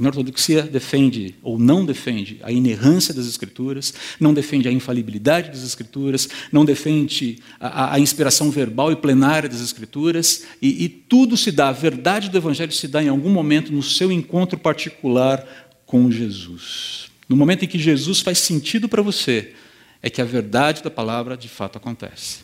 A 0.00 0.06
ortodoxia 0.06 0.62
defende 0.62 1.34
ou 1.42 1.58
não 1.58 1.84
defende 1.84 2.38
a 2.42 2.52
inerrância 2.52 3.12
das 3.12 3.26
Escrituras, 3.26 3.92
não 4.20 4.32
defende 4.32 4.68
a 4.68 4.72
infalibilidade 4.72 5.48
das 5.48 5.64
Escrituras, 5.64 6.28
não 6.52 6.64
defende 6.64 7.40
a, 7.58 7.94
a 7.94 7.98
inspiração 7.98 8.50
verbal 8.50 8.92
e 8.92 8.96
plenária 8.96 9.48
das 9.48 9.60
Escrituras, 9.60 10.44
e, 10.62 10.84
e 10.84 10.88
tudo 10.88 11.36
se 11.36 11.50
dá, 11.50 11.68
a 11.68 11.72
verdade 11.72 12.30
do 12.30 12.38
Evangelho 12.38 12.72
se 12.72 12.86
dá 12.86 13.02
em 13.02 13.08
algum 13.08 13.30
momento 13.30 13.72
no 13.72 13.82
seu 13.82 14.12
encontro 14.12 14.56
particular 14.56 15.44
com 15.84 16.10
Jesus. 16.10 17.10
No 17.28 17.36
momento 17.36 17.64
em 17.64 17.68
que 17.68 17.78
Jesus 17.78 18.20
faz 18.20 18.38
sentido 18.38 18.88
para 18.88 19.02
você, 19.02 19.52
é 20.00 20.08
que 20.08 20.22
a 20.22 20.24
verdade 20.24 20.82
da 20.82 20.90
palavra 20.90 21.36
de 21.36 21.48
fato 21.48 21.76
acontece. 21.76 22.40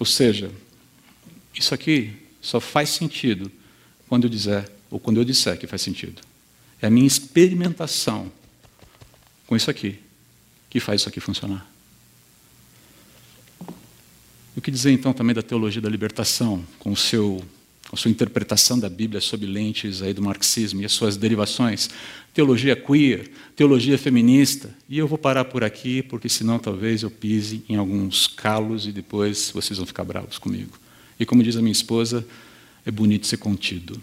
Ou 0.00 0.06
seja, 0.06 0.50
isso 1.54 1.74
aqui 1.74 2.27
só 2.48 2.60
faz 2.60 2.88
sentido 2.88 3.52
quando 4.08 4.24
eu 4.24 4.30
dizer, 4.30 4.70
ou 4.90 4.98
quando 4.98 5.18
eu 5.18 5.24
disser 5.24 5.58
que 5.58 5.66
faz 5.66 5.82
sentido. 5.82 6.22
É 6.80 6.86
a 6.86 6.90
minha 6.90 7.06
experimentação 7.06 8.32
com 9.46 9.54
isso 9.54 9.70
aqui 9.70 9.98
que 10.70 10.80
faz 10.80 11.02
isso 11.02 11.08
aqui 11.10 11.20
funcionar. 11.20 11.70
O 14.56 14.62
que 14.62 14.70
dizer 14.70 14.90
então 14.90 15.12
também 15.12 15.34
da 15.34 15.42
teologia 15.42 15.82
da 15.82 15.90
libertação, 15.90 16.64
com 16.78 16.96
seu 16.96 17.44
com 17.88 17.96
a 17.96 17.98
sua 17.98 18.10
interpretação 18.10 18.78
da 18.78 18.88
Bíblia 18.88 19.18
sob 19.18 19.46
lentes 19.46 20.02
aí 20.02 20.12
do 20.12 20.20
marxismo 20.20 20.82
e 20.82 20.84
as 20.84 20.92
suas 20.92 21.16
derivações, 21.16 21.88
teologia 22.34 22.76
queer, 22.76 23.30
teologia 23.56 23.96
feminista, 23.96 24.74
e 24.86 24.98
eu 24.98 25.08
vou 25.08 25.16
parar 25.16 25.46
por 25.46 25.64
aqui, 25.64 26.02
porque 26.02 26.28
senão 26.28 26.58
talvez 26.58 27.02
eu 27.02 27.10
pise 27.10 27.64
em 27.66 27.76
alguns 27.76 28.26
calos 28.26 28.86
e 28.86 28.92
depois 28.92 29.50
vocês 29.54 29.78
vão 29.78 29.86
ficar 29.86 30.04
bravos 30.04 30.36
comigo. 30.36 30.78
E 31.18 31.26
como 31.26 31.42
diz 31.42 31.56
a 31.56 31.60
minha 31.60 31.72
esposa, 31.72 32.26
é 32.86 32.90
bonito 32.90 33.26
ser 33.26 33.38
contido. 33.38 34.00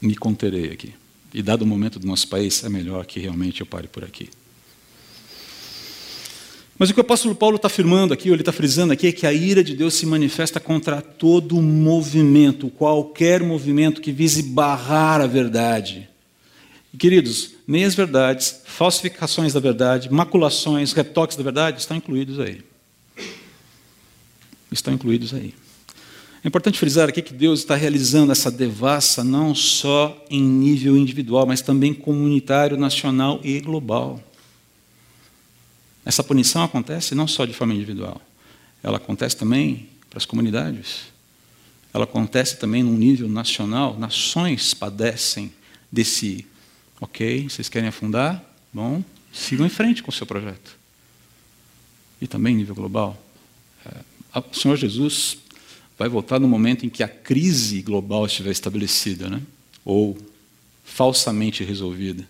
Me 0.00 0.16
conterei 0.16 0.72
aqui. 0.72 0.94
E 1.32 1.42
dado 1.42 1.62
o 1.62 1.66
momento 1.66 1.98
do 1.98 2.06
nosso 2.06 2.28
país, 2.28 2.62
é 2.64 2.68
melhor 2.68 3.06
que 3.06 3.20
realmente 3.20 3.60
eu 3.60 3.66
pare 3.66 3.86
por 3.86 4.04
aqui. 4.04 4.28
Mas 6.76 6.90
o 6.90 6.94
que 6.94 7.00
o 7.00 7.02
apóstolo 7.02 7.34
Paulo 7.34 7.56
está 7.56 7.68
afirmando 7.68 8.12
aqui, 8.12 8.28
ou 8.28 8.34
ele 8.34 8.42
está 8.42 8.50
frisando 8.50 8.92
aqui, 8.92 9.06
é 9.06 9.12
que 9.12 9.26
a 9.26 9.32
ira 9.32 9.62
de 9.62 9.76
Deus 9.76 9.94
se 9.94 10.04
manifesta 10.04 10.58
contra 10.58 11.00
todo 11.00 11.62
movimento, 11.62 12.68
qualquer 12.68 13.40
movimento 13.40 14.00
que 14.00 14.10
vise 14.10 14.42
barrar 14.42 15.20
a 15.20 15.26
verdade. 15.28 16.08
Queridos, 16.98 17.54
meias 17.66 17.94
verdades, 17.94 18.62
falsificações 18.66 19.52
da 19.52 19.60
verdade, 19.60 20.12
maculações, 20.12 20.92
retoques 20.92 21.36
da 21.36 21.42
verdade 21.42 21.80
estão 21.80 21.96
incluídos 21.96 22.38
aí. 22.38 22.62
Estão 24.70 24.92
incluídos 24.92 25.32
aí. 25.32 25.54
É 26.44 26.48
importante 26.48 26.78
frisar 26.78 27.08
aqui 27.08 27.22
que 27.22 27.32
Deus 27.32 27.60
está 27.60 27.76
realizando 27.76 28.32
essa 28.32 28.50
devassa 28.50 29.22
não 29.22 29.54
só 29.54 30.24
em 30.28 30.42
nível 30.42 30.96
individual, 30.96 31.46
mas 31.46 31.60
também 31.60 31.94
comunitário, 31.94 32.76
nacional 32.76 33.40
e 33.44 33.60
global. 33.60 34.20
Essa 36.04 36.24
punição 36.24 36.64
acontece 36.64 37.14
não 37.14 37.28
só 37.28 37.44
de 37.44 37.54
forma 37.54 37.74
individual, 37.74 38.20
ela 38.82 38.96
acontece 38.96 39.36
também 39.36 39.88
para 40.10 40.18
as 40.18 40.26
comunidades. 40.26 41.12
Ela 41.94 42.04
acontece 42.04 42.56
também 42.56 42.82
num 42.82 42.96
nível 42.96 43.28
nacional. 43.28 43.98
Nações 43.98 44.74
padecem 44.74 45.52
desse, 45.90 46.44
ok, 47.02 47.48
vocês 47.48 47.68
querem 47.68 47.88
afundar? 47.88 48.42
Bom, 48.72 49.02
sigam 49.32 49.66
em 49.66 49.68
frente 49.68 50.02
com 50.02 50.10
o 50.10 50.14
seu 50.14 50.24
projeto. 50.24 50.78
E 52.20 52.28
também 52.28 52.54
nível 52.54 52.76
global. 52.76 53.20
É, 53.84 54.38
o 54.38 54.54
Senhor 54.54 54.76
Jesus 54.76 55.38
vai 55.98 56.08
voltar 56.08 56.38
no 56.38 56.46
momento 56.46 56.86
em 56.86 56.88
que 56.88 57.02
a 57.02 57.08
crise 57.08 57.82
global 57.82 58.24
estiver 58.24 58.52
estabelecida, 58.52 59.28
né? 59.28 59.42
ou 59.84 60.16
falsamente 60.84 61.64
resolvida. 61.64 62.26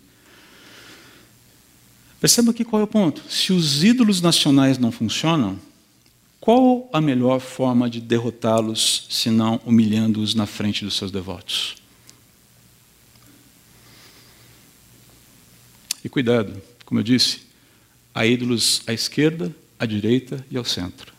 Perceba 2.19 2.51
aqui 2.51 2.65
qual 2.65 2.81
é 2.81 2.85
o 2.85 2.87
ponto. 2.87 3.21
Se 3.29 3.53
os 3.53 3.83
ídolos 3.83 4.21
nacionais 4.21 4.79
não 4.79 4.91
funcionam, 4.91 5.59
qual 6.39 6.89
a 6.91 6.99
melhor 6.99 7.39
forma 7.39 7.89
de 7.89 8.01
derrotá-los 8.01 9.05
senão 9.09 9.61
humilhando-os 9.65 10.33
na 10.33 10.47
frente 10.47 10.83
dos 10.83 10.95
seus 10.95 11.11
devotos? 11.11 11.82
E 16.03 16.09
cuidado, 16.09 16.61
como 16.85 16.99
eu 16.99 17.03
disse, 17.03 17.41
há 18.13 18.25
ídolos 18.25 18.81
à 18.85 18.93
esquerda, 18.93 19.55
à 19.79 19.85
direita 19.85 20.45
e 20.51 20.57
ao 20.57 20.65
centro. 20.65 21.13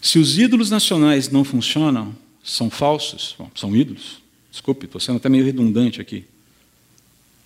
Se 0.00 0.18
os 0.18 0.36
ídolos 0.36 0.68
nacionais 0.70 1.28
não 1.28 1.44
funcionam, 1.44 2.14
são 2.42 2.68
falsos, 2.68 3.36
bom, 3.38 3.50
são 3.54 3.74
ídolos. 3.74 4.20
Desculpe, 4.50 4.86
estou 4.86 5.00
sendo 5.00 5.16
até 5.16 5.28
meio 5.28 5.44
redundante 5.44 6.00
aqui. 6.00 6.24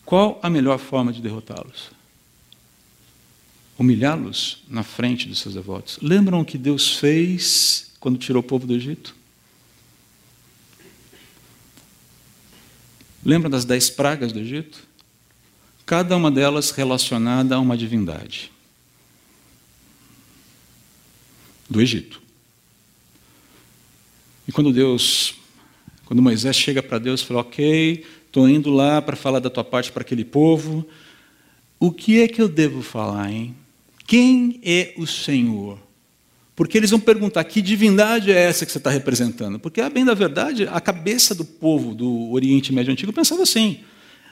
Qual 0.04 0.40
a 0.42 0.48
melhor 0.48 0.78
forma 0.78 1.12
de 1.12 1.20
derrotá-los? 1.20 1.90
Humilhá-los 3.78 4.62
na 4.68 4.82
frente 4.82 5.28
dos 5.28 5.38
seus 5.38 5.54
devotos. 5.54 5.98
Lembram 6.00 6.40
o 6.40 6.44
que 6.44 6.56
Deus 6.56 6.96
fez 6.96 7.92
quando 8.00 8.18
tirou 8.18 8.40
o 8.40 8.44
povo 8.44 8.66
do 8.66 8.72
Egito? 8.72 9.14
Lembram 13.26 13.50
das 13.50 13.64
dez 13.64 13.90
pragas 13.90 14.32
do 14.32 14.38
Egito? 14.38 14.78
Cada 15.84 16.16
uma 16.16 16.30
delas 16.30 16.70
relacionada 16.70 17.56
a 17.56 17.60
uma 17.60 17.76
divindade. 17.76 18.50
Do 21.68 21.82
Egito. 21.82 22.22
E 24.46 24.52
quando 24.52 24.72
Deus, 24.72 25.34
quando 26.04 26.22
Moisés 26.22 26.56
chega 26.56 26.82
para 26.82 26.98
Deus 26.98 27.20
e 27.20 27.26
fala: 27.26 27.40
Ok, 27.40 28.04
Estou 28.36 28.50
indo 28.50 28.70
lá 28.70 29.00
para 29.00 29.16
falar 29.16 29.38
da 29.38 29.48
tua 29.48 29.64
parte 29.64 29.90
para 29.90 30.02
aquele 30.02 30.22
povo. 30.22 30.86
O 31.80 31.90
que 31.90 32.20
é 32.20 32.28
que 32.28 32.42
eu 32.42 32.50
devo 32.50 32.82
falar, 32.82 33.32
hein? 33.32 33.56
Quem 34.06 34.60
é 34.62 34.92
o 34.98 35.06
Senhor? 35.06 35.78
Porque 36.56 36.78
eles 36.78 36.90
vão 36.90 36.98
perguntar 36.98 37.44
que 37.44 37.60
divindade 37.60 38.32
é 38.32 38.44
essa 38.44 38.64
que 38.64 38.72
você 38.72 38.78
está 38.78 38.88
representando? 38.88 39.58
Porque, 39.58 39.78
a 39.82 39.90
bem 39.90 40.06
da 40.06 40.14
verdade, 40.14 40.66
a 40.72 40.80
cabeça 40.80 41.34
do 41.34 41.44
povo 41.44 41.94
do 41.94 42.32
Oriente 42.32 42.72
Médio 42.72 42.90
Antigo 42.90 43.12
pensava 43.12 43.42
assim: 43.42 43.80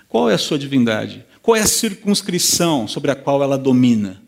qual 0.09 0.31
é 0.31 0.35
a 0.35 0.39
sua 0.39 0.59
divindade? 0.59 1.23
Qual 1.43 1.55
é 1.55 1.61
a 1.61 1.67
circunscrição 1.67 2.89
sobre 2.89 3.11
a 3.11 3.15
qual 3.15 3.43
ela 3.43 3.59
domina? 3.59 4.23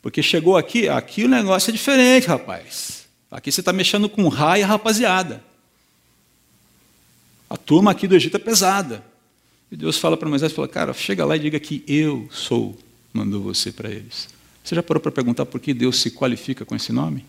Porque 0.00 0.22
chegou 0.22 0.56
aqui, 0.56 0.88
aqui 0.88 1.24
o 1.24 1.28
negócio 1.28 1.70
é 1.70 1.72
diferente, 1.72 2.28
rapaz. 2.28 3.06
Aqui 3.28 3.50
você 3.50 3.60
está 3.60 3.72
mexendo 3.72 4.08
com 4.08 4.28
raia, 4.28 4.64
rapaziada. 4.64 5.42
A 7.48 7.56
turma 7.56 7.90
aqui 7.90 8.06
do 8.06 8.14
Egito 8.14 8.36
é 8.36 8.40
pesada. 8.40 9.04
E 9.70 9.76
Deus 9.76 9.98
fala 9.98 10.16
para 10.16 10.28
Moisés, 10.28 10.52
fala, 10.52 10.68
cara, 10.68 10.92
chega 10.92 11.24
lá 11.24 11.36
e 11.36 11.40
diga 11.40 11.58
que 11.58 11.82
eu 11.88 12.28
sou, 12.30 12.78
mandou 13.12 13.42
você 13.42 13.72
para 13.72 13.90
eles. 13.90 14.28
Você 14.70 14.76
já 14.76 14.84
parou 14.84 15.00
para 15.00 15.10
perguntar 15.10 15.46
por 15.46 15.60
que 15.60 15.74
Deus 15.74 15.96
se 15.96 16.12
qualifica 16.12 16.64
com 16.64 16.76
esse 16.76 16.92
nome? 16.92 17.24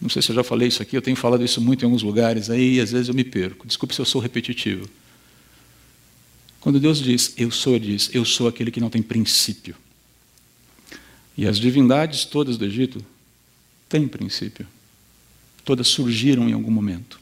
Não 0.00 0.08
sei 0.08 0.22
se 0.22 0.30
eu 0.30 0.34
já 0.34 0.42
falei 0.42 0.68
isso 0.68 0.80
aqui, 0.80 0.96
eu 0.96 1.02
tenho 1.02 1.14
falado 1.14 1.44
isso 1.44 1.60
muito 1.60 1.82
em 1.82 1.84
alguns 1.84 2.02
lugares 2.02 2.48
aí, 2.48 2.76
e 2.76 2.80
às 2.80 2.90
vezes 2.90 3.08
eu 3.08 3.14
me 3.14 3.22
perco. 3.22 3.66
Desculpe 3.66 3.94
se 3.94 4.00
eu 4.00 4.04
sou 4.06 4.18
repetitivo. 4.18 4.88
Quando 6.58 6.80
Deus 6.80 7.02
diz, 7.02 7.34
eu 7.36 7.50
sou, 7.50 7.74
ele 7.74 7.88
diz, 7.88 8.08
eu 8.14 8.24
sou 8.24 8.48
aquele 8.48 8.70
que 8.70 8.80
não 8.80 8.88
tem 8.88 9.02
princípio. 9.02 9.76
E 11.36 11.46
as 11.46 11.58
divindades 11.58 12.24
todas 12.24 12.56
do 12.56 12.64
Egito 12.64 13.04
têm 13.86 14.08
princípio. 14.08 14.66
Todas 15.66 15.86
surgiram 15.86 16.48
em 16.48 16.54
algum 16.54 16.70
momento. 16.70 17.20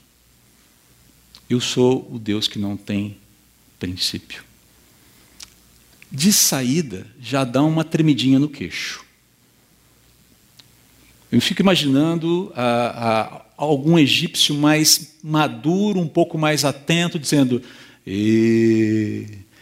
Eu 1.50 1.60
sou 1.60 2.08
o 2.12 2.16
Deus 2.16 2.46
que 2.46 2.60
não 2.60 2.76
tem 2.76 3.16
princípio. 3.76 4.43
De 6.14 6.32
saída, 6.32 7.04
já 7.20 7.42
dá 7.42 7.60
uma 7.64 7.82
tremidinha 7.82 8.38
no 8.38 8.48
queixo. 8.48 9.04
Eu 11.32 11.40
fico 11.40 11.60
imaginando 11.60 12.52
algum 13.56 13.98
egípcio 13.98 14.54
mais 14.54 15.16
maduro, 15.24 15.98
um 15.98 16.06
pouco 16.06 16.38
mais 16.38 16.64
atento, 16.64 17.18
dizendo: 17.18 17.60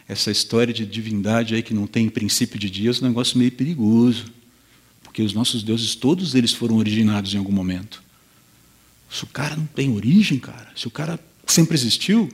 essa 0.06 0.30
história 0.30 0.74
de 0.74 0.84
divindade 0.84 1.54
aí 1.54 1.62
que 1.62 1.72
não 1.72 1.86
tem 1.86 2.10
princípio 2.10 2.58
de 2.58 2.68
Deus 2.68 3.00
é 3.00 3.04
um 3.06 3.08
negócio 3.08 3.38
meio 3.38 3.52
perigoso. 3.52 4.26
Porque 5.02 5.22
os 5.22 5.32
nossos 5.32 5.62
deuses, 5.62 5.94
todos 5.94 6.34
eles 6.34 6.52
foram 6.52 6.76
originados 6.76 7.32
em 7.32 7.38
algum 7.38 7.52
momento. 7.52 8.02
Se 9.10 9.24
o 9.24 9.26
cara 9.26 9.56
não 9.56 9.64
tem 9.66 9.90
origem, 9.90 10.38
cara, 10.38 10.70
se 10.76 10.86
o 10.86 10.90
cara 10.90 11.18
sempre 11.46 11.74
existiu, 11.74 12.28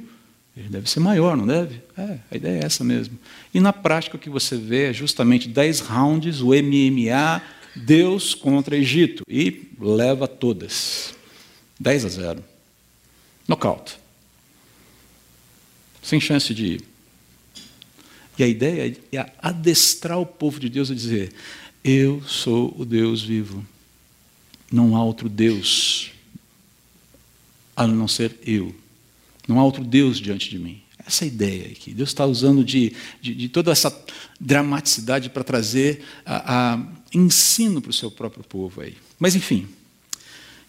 ele 0.56 0.68
deve 0.68 0.90
ser 0.90 0.98
maior, 0.98 1.36
não 1.36 1.46
deve? 1.46 1.80
É, 1.98 2.18
a 2.30 2.36
ideia 2.36 2.60
é 2.60 2.64
essa 2.64 2.84
mesmo. 2.84 3.18
E 3.52 3.58
na 3.58 3.72
prática 3.72 4.16
o 4.16 4.20
que 4.20 4.30
você 4.30 4.56
vê 4.56 4.90
é 4.90 4.92
justamente 4.92 5.48
10 5.48 5.80
rounds, 5.80 6.40
o 6.40 6.50
MMA, 6.50 7.42
Deus 7.74 8.36
contra 8.36 8.76
Egito. 8.76 9.24
E 9.28 9.68
leva 9.80 10.28
todas. 10.28 11.12
10 11.80 12.04
a 12.04 12.08
0. 12.08 12.44
Nocaute. 13.48 13.98
Sem 16.00 16.20
chance 16.20 16.54
de 16.54 16.66
ir. 16.66 16.84
E 18.38 18.44
a 18.44 18.46
ideia 18.46 18.96
é 19.12 19.32
adestrar 19.42 20.20
o 20.20 20.26
povo 20.26 20.60
de 20.60 20.68
Deus 20.68 20.92
a 20.92 20.94
dizer: 20.94 21.32
Eu 21.82 22.22
sou 22.22 22.72
o 22.78 22.84
Deus 22.84 23.24
vivo. 23.24 23.66
Não 24.70 24.94
há 24.94 25.02
outro 25.02 25.28
Deus 25.28 26.12
a 27.76 27.88
não 27.88 28.06
ser 28.06 28.38
eu. 28.46 28.72
Não 29.48 29.58
há 29.58 29.64
outro 29.64 29.82
Deus 29.82 30.20
diante 30.20 30.48
de 30.48 30.58
mim. 30.58 30.80
Essa 31.08 31.24
é 31.24 31.28
ideia 31.28 31.70
que 31.70 31.92
Deus 31.92 32.10
está 32.10 32.24
usando 32.24 32.64
de, 32.64 32.92
de, 33.20 33.34
de, 33.34 33.48
toda 33.48 33.72
essa 33.72 33.92
dramaticidade 34.38 35.28
para 35.28 35.42
trazer 35.42 36.02
a, 36.24 36.74
a 36.74 36.86
ensino 37.12 37.82
para 37.82 37.90
o 37.90 37.94
seu 37.94 38.10
próprio 38.10 38.44
povo 38.44 38.82
aí. 38.82 38.94
Mas 39.18 39.34
enfim, 39.34 39.66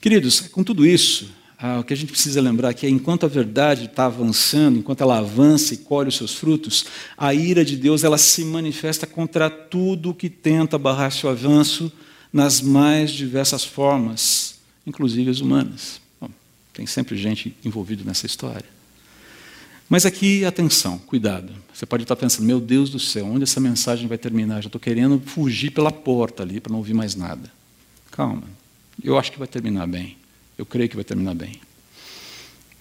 Queridos, 0.02 0.40
com 0.40 0.64
tudo 0.64 0.86
isso, 0.86 1.30
ah, 1.58 1.80
o 1.80 1.84
que 1.84 1.92
a 1.92 1.98
gente 1.98 2.14
precisa 2.14 2.40
lembrar 2.40 2.70
é 2.70 2.74
que 2.74 2.88
enquanto 2.88 3.26
a 3.26 3.30
verdade 3.30 3.84
está 3.84 4.06
avançando, 4.06 4.80
enquanto 4.80 5.02
ela 5.02 5.18
avança 5.18 5.74
e 5.74 5.78
colhe 5.78 6.08
os 6.08 6.16
seus 6.16 6.34
frutos, 6.36 6.86
a 7.18 7.34
ira 7.34 7.66
de 7.66 7.76
Deus 7.76 8.06
ela 8.06 8.18
se 8.18 8.46
manifesta 8.46 9.06
contra 9.06 9.50
tudo 9.50 10.14
que 10.14 10.30
tenta 10.30 10.78
barrar 10.78 11.12
seu 11.12 11.30
avanço 11.30 11.92
nas 12.32 12.62
mais 12.62 13.12
diversas 13.12 13.66
formas, 13.66 14.56
inclusive 14.88 15.30
as 15.30 15.42
humanas. 15.42 16.00
Bom, 16.22 16.30
tem 16.74 16.88
sempre 16.88 17.18
gente 17.18 17.54
envolvida 17.66 18.06
nessa 18.06 18.26
história. 18.26 18.79
Mas 19.90 20.06
aqui, 20.06 20.46
atenção, 20.46 21.00
cuidado. 21.00 21.52
Você 21.74 21.84
pode 21.84 22.04
estar 22.04 22.16
pensando, 22.16 22.46
meu 22.46 22.60
Deus 22.60 22.92
do 22.92 23.00
céu, 23.00 23.26
onde 23.26 23.44
essa 23.44 23.60
mensagem 23.60 24.08
vai 24.08 24.20
terminar? 24.20 24.62
Já 24.62 24.68
estou 24.68 24.80
querendo 24.80 25.20
fugir 25.20 25.72
pela 25.72 25.92
porta 25.92 26.44
ali 26.44 26.60
para 26.60 26.72
não 26.72 26.78
ouvir 26.78 26.94
mais 26.94 27.16
nada. 27.16 27.52
Calma, 28.12 28.44
eu 29.04 29.18
acho 29.18 29.32
que 29.32 29.40
vai 29.40 29.48
terminar 29.48 29.88
bem. 29.88 30.16
Eu 30.56 30.66
creio 30.66 30.88
que 30.88 30.96
vai 30.96 31.04
terminar 31.04 31.34
bem. 31.34 31.60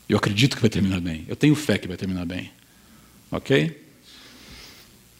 Eu 0.06 0.18
acredito 0.18 0.54
que 0.54 0.60
vai 0.60 0.68
terminar 0.68 1.00
bem. 1.00 1.24
Eu 1.26 1.36
tenho 1.36 1.54
fé 1.54 1.78
que 1.78 1.88
vai 1.88 1.96
terminar 1.96 2.26
bem. 2.26 2.50
Ok? 3.30 3.84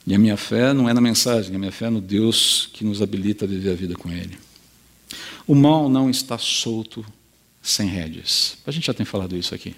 E 0.05 0.13
a 0.13 0.19
minha 0.19 0.37
fé 0.37 0.73
não 0.73 0.87
é 0.87 0.93
na 0.93 1.01
mensagem, 1.01 1.55
a 1.55 1.59
minha 1.59 1.71
fé 1.71 1.85
é 1.85 1.89
no 1.89 2.01
Deus 2.01 2.69
que 2.73 2.83
nos 2.83 3.01
habilita 3.01 3.45
a 3.45 3.47
viver 3.47 3.71
a 3.71 3.75
vida 3.75 3.95
com 3.95 4.11
Ele. 4.11 4.37
O 5.47 5.55
mal 5.55 5.89
não 5.89 6.09
está 6.09 6.37
solto 6.37 7.03
sem 7.61 7.87
rédeas. 7.87 8.57
A 8.65 8.71
gente 8.71 8.87
já 8.87 8.93
tem 8.93 9.05
falado 9.05 9.35
isso 9.35 9.55
aqui. 9.55 9.75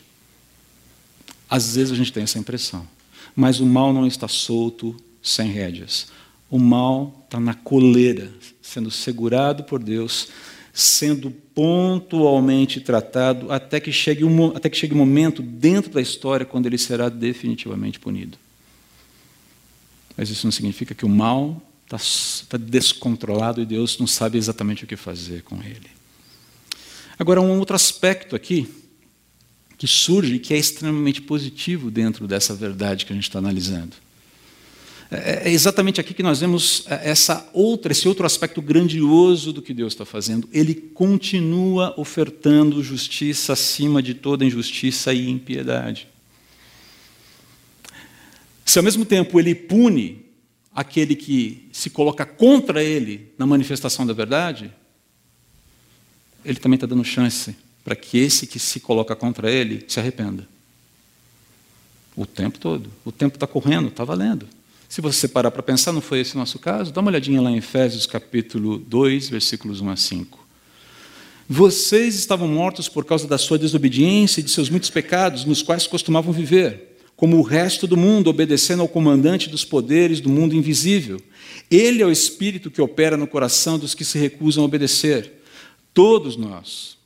Às 1.52 1.76
vezes 1.76 1.92
a 1.92 1.96
gente 1.96 2.14
tem 2.14 2.24
essa 2.24 2.40
impressão. 2.40 2.88
Mas 3.36 3.60
o 3.60 3.66
mal 3.66 3.94
não 3.94 4.08
está 4.08 4.28
solto 4.28 4.96
sem 5.22 5.52
rédeas. 5.52 6.08
O 6.50 6.58
mal 6.58 7.24
está 7.26 7.40
na 7.40 7.54
coleira, 7.54 8.32
sendo 8.62 8.90
segurado 8.90 9.66
por 9.66 9.84
Deus 9.84 10.30
sendo 10.74 11.32
pontualmente 11.32 12.80
tratado 12.80 13.52
até 13.52 13.80
que 13.80 13.92
chegue 13.92 14.24
um, 14.24 14.48
até 14.56 14.70
que 14.70 14.78
chegue 14.78 14.94
um 14.94 14.98
momento 14.98 15.42
dentro 15.42 15.92
da 15.92 16.02
história 16.02 16.46
quando 16.46 16.66
ele 16.66 16.78
será 16.78 17.10
definitivamente 17.10 18.00
punido. 18.00 18.38
Mas 20.16 20.30
isso 20.30 20.46
não 20.46 20.52
significa 20.52 20.96
que 20.96 21.06
o 21.06 21.10
mal 21.10 21.62
está 21.84 21.98
tá 22.50 22.58
descontrolado 22.58 23.62
e 23.62 23.66
Deus 23.66 23.98
não 24.00 24.08
sabe 24.08 24.38
exatamente 24.38 24.84
o 24.84 24.88
que 24.88 24.96
fazer 24.96 25.44
com 25.44 25.62
ele. 25.62 25.90
Agora, 27.20 27.42
um 27.42 27.60
outro 27.60 27.76
aspecto 27.76 28.36
aqui 28.36 28.68
que 29.82 29.88
surge 29.88 30.38
que 30.38 30.54
é 30.54 30.58
extremamente 30.58 31.24
positivo 31.24 31.90
dentro 31.90 32.28
dessa 32.28 32.54
verdade 32.54 33.04
que 33.04 33.14
a 33.14 33.16
gente 33.16 33.24
está 33.24 33.40
analisando. 33.40 33.96
É, 35.10 35.50
é 35.50 35.52
exatamente 35.52 36.00
aqui 36.00 36.14
que 36.14 36.22
nós 36.22 36.40
vemos 36.40 36.86
é, 36.88 37.10
essa 37.10 37.50
outra, 37.52 37.92
esse 37.92 38.08
outro 38.08 38.24
aspecto 38.24 38.62
grandioso 38.62 39.52
do 39.52 39.60
que 39.60 39.74
Deus 39.74 39.94
está 39.94 40.06
fazendo. 40.06 40.48
Ele 40.54 40.76
continua 40.76 42.00
ofertando 42.00 42.84
justiça 42.84 43.54
acima 43.54 44.04
de 44.04 44.14
toda 44.14 44.46
injustiça 44.46 45.12
e 45.16 45.28
impiedade. 45.28 46.08
Se 48.64 48.78
ao 48.78 48.84
mesmo 48.84 49.04
tempo 49.04 49.40
ele 49.40 49.56
pune 49.56 50.26
aquele 50.76 51.16
que 51.16 51.70
se 51.72 51.90
coloca 51.90 52.24
contra 52.24 52.84
ele 52.84 53.34
na 53.36 53.48
manifestação 53.48 54.06
da 54.06 54.14
verdade, 54.14 54.72
ele 56.46 56.60
também 56.60 56.76
está 56.76 56.86
dando 56.86 57.04
chance 57.04 57.56
para 57.84 57.96
que 57.96 58.18
esse 58.18 58.48
que 58.48 58.60
se 58.60 58.80
coloca 58.80 59.16
contra 59.16 59.52
ele 59.52 59.84
se 59.88 60.00
arrependa. 60.00 60.48
O 62.16 62.26
tempo 62.26 62.60
todo. 62.60 62.90
O 63.06 63.12
tempo 63.12 63.36
está 63.36 63.48
correndo, 63.48 63.88
está 63.88 64.04
valendo. 64.04 64.48
Se 64.88 65.00
você 65.00 65.28
parar 65.28 65.52
para 65.52 65.64
pensar, 65.64 65.94
não 65.94 66.02
foi 66.02 66.20
esse 66.20 66.36
o 66.36 66.38
nosso 66.38 66.60
caso? 66.60 66.92
Dá 66.92 67.00
uma 67.00 67.10
olhadinha 67.10 67.42
lá 67.42 67.50
em 67.50 67.58
Efésios 67.58 68.06
capítulo 68.06 68.78
2, 68.78 69.30
versículos 69.30 69.80
1 69.80 69.90
a 69.90 69.96
5. 69.96 70.48
Vocês 71.48 72.16
estavam 72.16 72.48
mortos 72.48 72.90
por 72.90 73.06
causa 73.06 73.28
da 73.28 73.38
sua 73.38 73.58
desobediência 73.58 74.42
e 74.42 74.44
de 74.44 74.52
seus 74.52 74.70
muitos 74.70 74.90
pecados, 74.90 75.46
nos 75.46 75.62
quais 75.62 75.88
costumavam 75.88 76.34
viver, 76.34 76.98
como 77.16 77.38
o 77.38 77.42
resto 77.42 77.88
do 77.88 77.98
mundo, 77.98 78.30
obedecendo 78.30 78.82
ao 78.82 78.88
comandante 78.88 79.50
dos 79.50 79.64
poderes 79.64 80.20
do 80.20 80.30
mundo 80.30 80.56
invisível. 80.56 81.22
Ele 81.70 82.02
é 82.02 82.06
o 82.06 82.12
espírito 82.12 82.70
que 82.72 82.82
opera 82.82 83.16
no 83.16 83.28
coração 83.28 83.80
dos 83.80 83.94
que 83.94 84.04
se 84.04 84.18
recusam 84.18 84.64
a 84.64 84.66
obedecer. 84.66 85.42
Todos 85.94 86.36
nós, 86.36 86.98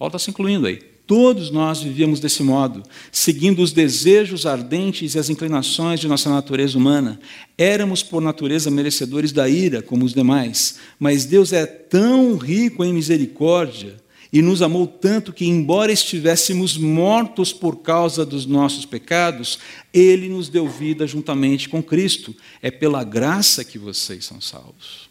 Paulo 0.00 0.16
está 0.16 0.18
se 0.18 0.30
incluindo 0.30 0.66
aí, 0.66 0.78
Todos 1.06 1.50
nós 1.50 1.82
vivíamos 1.82 2.20
desse 2.20 2.40
modo, 2.40 2.84
seguindo 3.10 3.60
os 3.62 3.72
desejos 3.72 4.46
ardentes 4.46 5.16
e 5.16 5.18
as 5.18 5.28
inclinações 5.28 5.98
de 5.98 6.06
nossa 6.06 6.30
natureza 6.30 6.78
humana. 6.78 7.18
Éramos, 7.58 8.00
por 8.00 8.22
natureza, 8.22 8.70
merecedores 8.70 9.32
da 9.32 9.48
ira, 9.48 9.82
como 9.82 10.04
os 10.04 10.14
demais, 10.14 10.76
mas 11.00 11.24
Deus 11.24 11.52
é 11.52 11.66
tão 11.66 12.36
rico 12.36 12.84
em 12.84 12.94
misericórdia 12.94 13.96
e 14.32 14.40
nos 14.40 14.62
amou 14.62 14.86
tanto 14.86 15.32
que, 15.32 15.44
embora 15.44 15.90
estivéssemos 15.90 16.78
mortos 16.78 17.52
por 17.52 17.78
causa 17.78 18.24
dos 18.24 18.46
nossos 18.46 18.86
pecados, 18.86 19.58
Ele 19.92 20.28
nos 20.28 20.48
deu 20.48 20.68
vida 20.68 21.08
juntamente 21.08 21.68
com 21.68 21.82
Cristo. 21.82 22.32
É 22.62 22.70
pela 22.70 23.02
graça 23.02 23.64
que 23.64 23.80
vocês 23.80 24.24
são 24.24 24.40
salvos. 24.40 25.09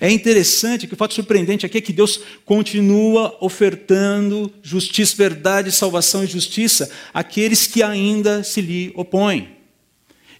É 0.00 0.10
interessante 0.10 0.86
que 0.86 0.94
o 0.94 0.96
fato 0.96 1.14
surpreendente 1.14 1.66
aqui 1.66 1.78
é 1.78 1.80
que 1.80 1.92
Deus 1.92 2.20
continua 2.44 3.36
ofertando 3.40 4.52
justiça, 4.62 5.16
verdade, 5.16 5.72
salvação 5.72 6.22
e 6.22 6.26
justiça 6.26 6.90
àqueles 7.12 7.66
que 7.66 7.82
ainda 7.82 8.42
se 8.44 8.60
lhe 8.60 8.92
opõem. 8.94 9.56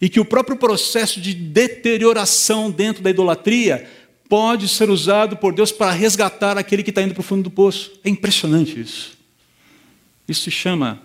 E 0.01 0.09
que 0.09 0.21
o 0.21 0.25
próprio 0.25 0.57
processo 0.57 1.21
de 1.21 1.35
deterioração 1.35 2.71
dentro 2.71 3.03
da 3.03 3.11
idolatria 3.11 3.89
pode 4.29 4.69
ser 4.69 4.91
usado 4.91 5.37
por 5.37 5.53
Deus 5.53 5.73
para 5.73 5.91
resgatar 5.91 6.57
aquele 6.57 6.83
que 6.83 6.91
está 6.91 7.03
indo 7.03 7.15
para 7.15 7.21
o 7.21 7.25
fundo 7.25 7.43
do 7.45 7.51
poço. 7.51 7.99
É 8.05 8.09
impressionante 8.09 8.79
isso. 8.79 9.17
Isso 10.29 10.43
se 10.43 10.51
chama 10.51 11.03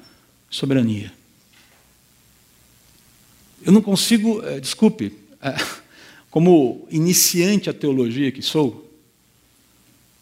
soberania. 0.50 1.12
Eu 3.66 3.72
não 3.72 3.82
consigo, 3.82 4.44
eh, 4.44 4.60
desculpe, 4.60 5.14
eh, 5.42 5.56
como 6.34 6.88
iniciante 6.90 7.70
a 7.70 7.74
teologia 7.76 8.32
que 8.32 8.42
sou, 8.42 8.92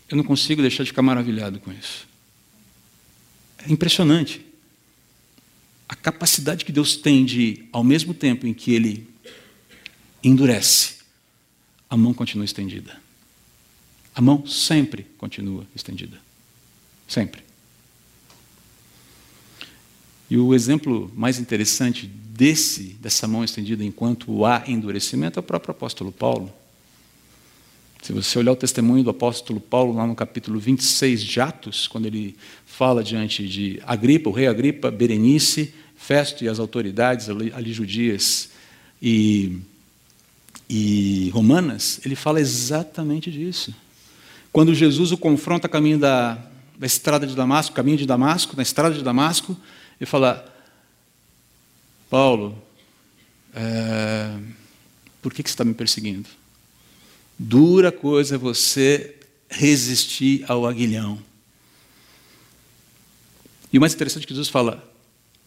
eu 0.10 0.18
não 0.18 0.26
consigo 0.26 0.62
deixar 0.62 0.84
de 0.84 0.90
ficar 0.90 1.02
maravilhado 1.02 1.58
com 1.62 1.72
isso. 1.72 2.06
É 3.66 3.72
impressionante. 3.72 4.46
A 5.88 5.96
capacidade 5.96 6.66
que 6.66 6.72
Deus 6.74 6.98
tem 6.98 7.24
de, 7.24 7.64
ao 7.72 7.82
mesmo 7.82 8.14
tempo 8.14 8.46
em 8.46 8.54
que 8.54 8.74
Ele 8.74 9.08
endurece, 10.22 10.98
a 11.90 11.96
mão 11.96 12.14
continua 12.14 12.44
estendida. 12.44 13.02
A 14.14 14.20
mão 14.20 14.46
sempre 14.46 15.06
continua 15.18 15.66
estendida. 15.74 16.20
Sempre. 17.08 17.42
E 20.32 20.38
o 20.38 20.56
exemplo 20.56 21.12
mais 21.14 21.40
interessante 21.40 22.08
desse, 22.08 22.96
dessa 23.02 23.28
mão 23.28 23.44
estendida 23.44 23.84
enquanto 23.84 24.46
há 24.46 24.64
endurecimento 24.66 25.38
é 25.38 25.42
o 25.42 25.44
próprio 25.44 25.74
apóstolo 25.74 26.10
Paulo. 26.10 26.50
Se 28.02 28.14
você 28.14 28.40
olhar 28.40 28.54
o 28.54 28.56
testemunho 28.56 29.04
do 29.04 29.10
apóstolo 29.10 29.60
Paulo 29.60 29.94
lá 29.94 30.08
no 30.08 30.16
capítulo 30.16 30.58
26 30.58 31.22
de 31.22 31.42
Atos, 31.42 31.86
quando 31.86 32.06
ele 32.06 32.38
fala 32.66 33.04
diante 33.04 33.46
de 33.46 33.82
Agripa, 33.86 34.30
o 34.30 34.32
rei 34.32 34.48
Agripa, 34.48 34.90
Berenice, 34.90 35.74
Festo 35.98 36.46
e 36.46 36.48
as 36.48 36.60
autoridades 36.60 37.28
ali, 37.28 37.74
judias 37.74 38.52
e, 39.02 39.60
e 40.70 41.30
romanas, 41.34 42.00
ele 42.06 42.16
fala 42.16 42.40
exatamente 42.40 43.30
disso. 43.30 43.76
Quando 44.50 44.74
Jesus 44.74 45.12
o 45.12 45.18
confronta 45.18 45.68
a 45.68 45.70
caminho 45.70 46.00
da, 46.00 46.36
da 46.80 46.88
estrada 46.88 47.28
de 47.28 47.36
Damasco, 47.36 47.76
caminho 47.76 47.98
de 47.98 48.06
Damasco, 48.06 48.56
na 48.56 48.64
estrada 48.64 48.96
de 48.96 49.04
Damasco, 49.04 49.58
ele 50.02 50.10
fala: 50.10 50.52
Paulo, 52.10 52.60
é, 53.54 54.36
por 55.22 55.32
que, 55.32 55.44
que 55.44 55.50
você 55.50 55.54
está 55.54 55.64
me 55.64 55.76
perseguindo? 55.76 56.28
Dura 57.38 57.92
coisa 57.92 58.34
é 58.34 58.38
você 58.38 59.16
resistir 59.48 60.44
ao 60.48 60.66
aguilhão. 60.66 61.22
E 63.72 63.78
o 63.78 63.82
mais 63.82 63.94
interessante 63.94 64.24
é 64.24 64.26
que 64.26 64.34
Jesus 64.34 64.50
fala: 64.50 64.92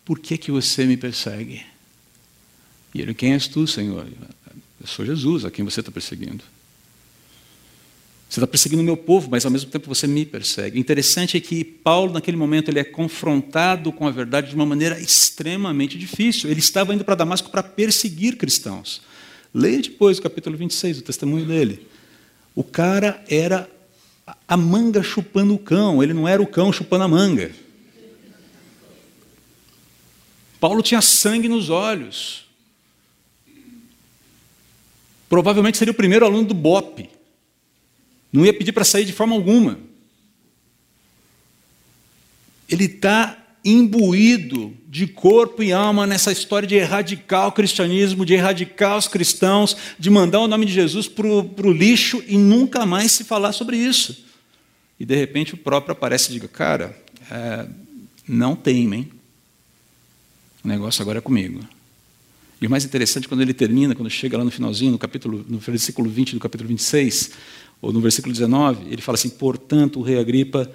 Por 0.04 0.20
que, 0.20 0.38
que 0.38 0.52
você 0.52 0.86
me 0.86 0.96
persegue? 0.96 1.66
E 2.94 3.00
ele: 3.00 3.12
Quem 3.12 3.32
és 3.32 3.48
tu, 3.48 3.66
Senhor? 3.66 4.06
Eu 4.80 4.86
sou 4.86 5.04
Jesus, 5.04 5.44
a 5.44 5.50
quem 5.50 5.64
você 5.64 5.80
está 5.80 5.90
perseguindo. 5.90 6.44
Você 8.34 8.40
está 8.40 8.48
perseguindo 8.48 8.82
o 8.82 8.84
meu 8.84 8.96
povo, 8.96 9.30
mas 9.30 9.44
ao 9.44 9.50
mesmo 9.52 9.70
tempo 9.70 9.86
você 9.86 10.08
me 10.08 10.26
persegue. 10.26 10.76
O 10.76 10.80
interessante 10.80 11.36
é 11.36 11.40
que 11.40 11.62
Paulo, 11.62 12.12
naquele 12.12 12.36
momento, 12.36 12.68
ele 12.68 12.80
é 12.80 12.84
confrontado 12.84 13.92
com 13.92 14.08
a 14.08 14.10
verdade 14.10 14.48
de 14.48 14.56
uma 14.56 14.66
maneira 14.66 15.00
extremamente 15.00 15.96
difícil. 15.96 16.50
Ele 16.50 16.58
estava 16.58 16.92
indo 16.92 17.04
para 17.04 17.14
Damasco 17.14 17.48
para 17.48 17.62
perseguir 17.62 18.36
cristãos. 18.36 19.02
Leia 19.54 19.80
depois 19.80 20.18
o 20.18 20.22
capítulo 20.22 20.56
26, 20.56 20.98
o 20.98 21.02
testemunho 21.02 21.46
dele. 21.46 21.86
O 22.56 22.64
cara 22.64 23.22
era 23.28 23.70
a 24.48 24.56
manga 24.56 25.00
chupando 25.00 25.54
o 25.54 25.58
cão, 25.58 26.02
ele 26.02 26.12
não 26.12 26.26
era 26.26 26.42
o 26.42 26.46
cão 26.48 26.72
chupando 26.72 27.04
a 27.04 27.08
manga. 27.08 27.52
Paulo 30.58 30.82
tinha 30.82 31.00
sangue 31.00 31.48
nos 31.48 31.70
olhos. 31.70 32.46
Provavelmente 35.28 35.78
seria 35.78 35.92
o 35.92 35.94
primeiro 35.94 36.26
aluno 36.26 36.48
do 36.48 36.54
BOP. 36.54 37.14
Não 38.34 38.44
ia 38.44 38.52
pedir 38.52 38.72
para 38.72 38.82
sair 38.82 39.04
de 39.04 39.12
forma 39.12 39.32
alguma. 39.32 39.78
Ele 42.68 42.86
está 42.86 43.38
imbuído 43.64 44.76
de 44.88 45.06
corpo 45.06 45.62
e 45.62 45.72
alma 45.72 46.04
nessa 46.04 46.32
história 46.32 46.66
de 46.66 46.74
erradicar 46.74 47.46
o 47.46 47.52
cristianismo, 47.52 48.26
de 48.26 48.34
erradicar 48.34 48.98
os 48.98 49.06
cristãos, 49.06 49.76
de 49.96 50.10
mandar 50.10 50.40
o 50.40 50.48
nome 50.48 50.66
de 50.66 50.72
Jesus 50.72 51.06
para 51.06 51.28
o 51.28 51.72
lixo 51.72 52.24
e 52.26 52.36
nunca 52.36 52.84
mais 52.84 53.12
se 53.12 53.22
falar 53.22 53.52
sobre 53.52 53.76
isso. 53.76 54.24
E 54.98 55.06
de 55.06 55.14
repente 55.14 55.54
o 55.54 55.56
próprio 55.56 55.92
aparece 55.92 56.30
e 56.30 56.32
diga: 56.32 56.48
Cara, 56.48 57.00
é, 57.30 57.68
não 58.26 58.56
temem, 58.56 59.12
o 60.64 60.66
negócio 60.66 61.02
agora 61.02 61.18
é 61.18 61.22
comigo. 61.22 61.60
E 62.64 62.66
o 62.66 62.70
mais 62.70 62.82
interessante, 62.82 63.28
quando 63.28 63.42
ele 63.42 63.52
termina, 63.52 63.94
quando 63.94 64.08
chega 64.08 64.38
lá 64.38 64.42
no 64.42 64.50
finalzinho, 64.50 64.92
no, 64.92 64.98
capítulo, 64.98 65.44
no 65.46 65.58
versículo 65.58 66.08
20 66.08 66.32
do 66.32 66.40
capítulo 66.40 66.68
26, 66.68 67.32
ou 67.84 67.92
no 67.92 68.00
versículo 68.00 68.32
19, 68.32 68.86
ele 68.90 69.02
fala 69.02 69.16
assim: 69.16 69.28
Portanto, 69.28 70.00
o 70.00 70.02
rei 70.02 70.18
Agripa, 70.18 70.70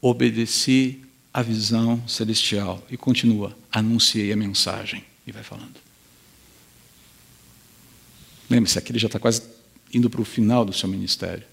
obedeci 0.00 1.02
a 1.32 1.42
visão 1.42 2.02
celestial. 2.08 2.82
E 2.90 2.96
continua: 2.96 3.54
anunciei 3.70 4.32
a 4.32 4.36
mensagem. 4.36 5.04
E 5.26 5.32
vai 5.32 5.42
falando. 5.42 5.74
Lembre-se, 8.48 8.78
aqui 8.78 8.92
ele 8.92 8.98
já 8.98 9.08
está 9.08 9.18
quase 9.18 9.42
indo 9.92 10.08
para 10.08 10.22
o 10.22 10.24
final 10.24 10.64
do 10.64 10.72
seu 10.72 10.88
ministério. 10.88 11.44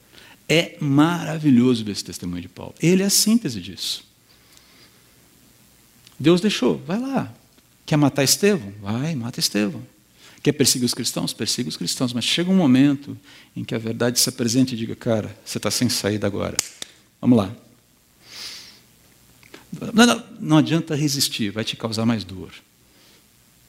É 0.47 0.78
maravilhoso 0.80 1.84
ver 1.84 1.91
esse 1.91 2.04
testemunho 2.06 2.41
de 2.41 2.50
Paulo. 2.50 2.74
Ele 2.82 3.04
é 3.04 3.06
a 3.06 3.10
síntese 3.10 3.60
disso. 3.60 4.06
Deus 6.17 6.39
deixou, 6.39 6.78
vai 6.78 7.00
lá. 7.00 7.34
Quer 7.86 7.97
matar 7.97 8.24
Estevão? 8.24 8.74
Vai, 8.82 9.13
mata 9.15 9.39
Estevão. 9.41 9.86
Quer 10.43 10.54
perseguir 10.54 10.86
os 10.86 10.93
cristãos? 10.93 11.34
Persiga 11.34 11.69
os 11.69 11.77
cristãos. 11.77 12.13
Mas 12.13 12.25
chega 12.25 12.49
um 12.49 12.56
momento 12.56 13.17
em 13.56 13.63
que 13.63 13.75
a 13.75 13.77
verdade 13.77 14.19
se 14.19 14.27
apresenta 14.30 14.73
e 14.73 14.77
diga: 14.77 14.95
cara, 14.95 15.36
você 15.45 15.58
está 15.58 15.69
sem 15.69 15.89
saída 15.89 16.25
agora. 16.25 16.58
Vamos 17.19 17.38
lá. 17.38 17.56
Não, 19.93 20.06
não, 20.06 20.23
não 20.39 20.58
adianta 20.58 20.95
resistir, 20.95 21.49
vai 21.51 21.63
te 21.63 21.77
causar 21.77 22.06
mais 22.06 22.23
dor. 22.23 22.51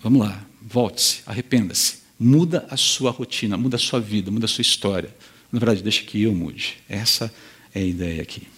Vamos 0.00 0.20
lá, 0.20 0.44
volte-se, 0.60 1.22
arrependa-se. 1.26 2.02
Muda 2.18 2.66
a 2.70 2.76
sua 2.76 3.10
rotina, 3.10 3.56
muda 3.56 3.76
a 3.76 3.78
sua 3.78 4.00
vida, 4.00 4.30
muda 4.30 4.46
a 4.46 4.48
sua 4.48 4.62
história. 4.62 5.14
Na 5.50 5.58
verdade, 5.58 5.82
deixa 5.82 6.02
que 6.02 6.22
eu 6.22 6.34
mude. 6.34 6.78
Essa 6.88 7.32
é 7.74 7.80
a 7.80 7.84
ideia 7.84 8.22
aqui. 8.22 8.48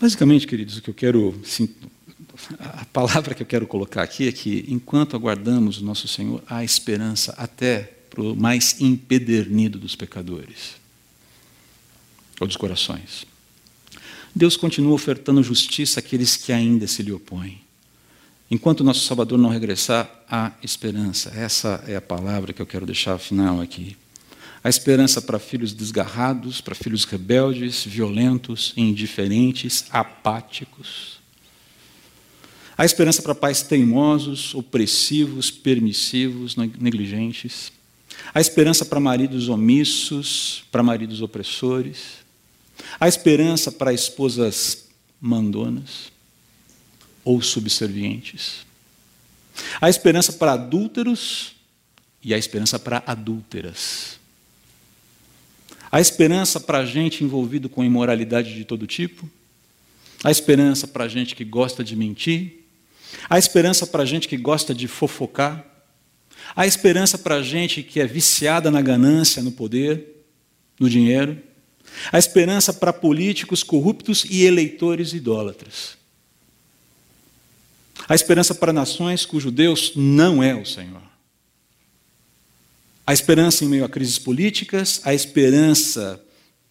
Basicamente, 0.00 0.46
queridos, 0.46 0.76
o 0.76 0.82
que 0.82 0.90
eu 0.90 0.94
quero 0.94 1.40
sim, 1.44 1.68
a 2.58 2.84
palavra 2.86 3.34
que 3.34 3.42
eu 3.42 3.46
quero 3.46 3.66
colocar 3.66 4.02
aqui 4.02 4.28
é 4.28 4.32
que, 4.32 4.64
enquanto 4.68 5.16
aguardamos 5.16 5.78
o 5.78 5.84
nosso 5.84 6.08
Senhor, 6.08 6.42
há 6.46 6.64
esperança 6.64 7.34
até 7.36 7.92
para 8.10 8.22
o 8.22 8.36
mais 8.36 8.80
empedernido 8.80 9.78
dos 9.78 9.96
pecadores 9.96 10.74
ou 12.40 12.46
dos 12.46 12.56
corações. 12.56 13.24
Deus 14.34 14.56
continua 14.56 14.92
ofertando 14.92 15.42
justiça 15.42 16.00
àqueles 16.00 16.36
que 16.36 16.52
ainda 16.52 16.86
se 16.86 17.02
lhe 17.02 17.12
opõem. 17.12 17.60
Enquanto 18.50 18.80
o 18.80 18.84
nosso 18.84 19.06
Salvador 19.06 19.38
não 19.38 19.48
regressar, 19.48 20.10
há 20.28 20.52
esperança. 20.62 21.32
Essa 21.34 21.82
é 21.86 21.96
a 21.96 22.02
palavra 22.02 22.52
que 22.52 22.60
eu 22.60 22.66
quero 22.66 22.84
deixar 22.84 23.16
final 23.18 23.60
aqui. 23.60 23.96
Há 24.62 24.68
esperança 24.68 25.22
para 25.22 25.38
filhos 25.38 25.72
desgarrados, 25.72 26.60
para 26.60 26.74
filhos 26.74 27.04
rebeldes, 27.04 27.84
violentos, 27.84 28.72
indiferentes, 28.76 29.86
apáticos. 29.90 31.21
Há 32.76 32.84
esperança 32.84 33.22
para 33.22 33.34
pais 33.34 33.62
teimosos, 33.62 34.54
opressivos, 34.54 35.50
permissivos, 35.50 36.56
negligentes. 36.56 37.72
Há 38.34 38.40
esperança 38.40 38.84
para 38.84 39.00
maridos 39.00 39.48
omissos, 39.48 40.64
para 40.70 40.82
maridos 40.82 41.20
opressores. 41.20 42.22
Há 42.98 43.08
esperança 43.08 43.70
para 43.70 43.92
esposas 43.92 44.88
mandonas 45.20 46.10
ou 47.24 47.40
subservientes. 47.42 48.66
Há 49.80 49.88
esperança 49.88 50.32
para 50.32 50.52
adúlteros 50.52 51.54
e 52.22 52.32
há 52.32 52.38
esperança 52.38 52.78
para 52.78 53.02
adúlteras. 53.06 54.18
Há 55.90 56.00
esperança 56.00 56.58
para 56.58 56.86
gente 56.86 57.22
envolvido 57.22 57.68
com 57.68 57.84
imoralidade 57.84 58.54
de 58.54 58.64
todo 58.64 58.86
tipo. 58.86 59.28
Há 60.24 60.30
esperança 60.30 60.86
para 60.86 61.06
gente 61.06 61.34
que 61.34 61.44
gosta 61.44 61.84
de 61.84 61.94
mentir. 61.94 62.61
Há 63.28 63.38
esperança 63.38 63.86
para 63.86 64.04
gente 64.04 64.28
que 64.28 64.36
gosta 64.36 64.74
de 64.74 64.88
fofocar. 64.88 65.64
Há 66.54 66.66
esperança 66.66 67.16
para 67.16 67.42
gente 67.42 67.82
que 67.82 68.00
é 68.00 68.06
viciada 68.06 68.70
na 68.70 68.80
ganância, 68.80 69.42
no 69.42 69.52
poder, 69.52 70.24
no 70.78 70.88
dinheiro. 70.88 71.40
Há 72.10 72.18
esperança 72.18 72.72
para 72.72 72.92
políticos 72.92 73.62
corruptos 73.62 74.24
e 74.28 74.44
eleitores 74.44 75.12
idólatras. 75.12 75.96
Há 78.08 78.14
esperança 78.14 78.54
para 78.54 78.72
nações 78.72 79.24
cujo 79.24 79.50
Deus 79.50 79.92
não 79.94 80.42
é 80.42 80.54
o 80.54 80.66
Senhor. 80.66 81.02
Há 83.06 83.12
esperança 83.12 83.64
em 83.64 83.68
meio 83.68 83.84
a 83.84 83.88
crises 83.88 84.18
políticas, 84.18 85.00
há 85.04 85.12
esperança 85.12 86.22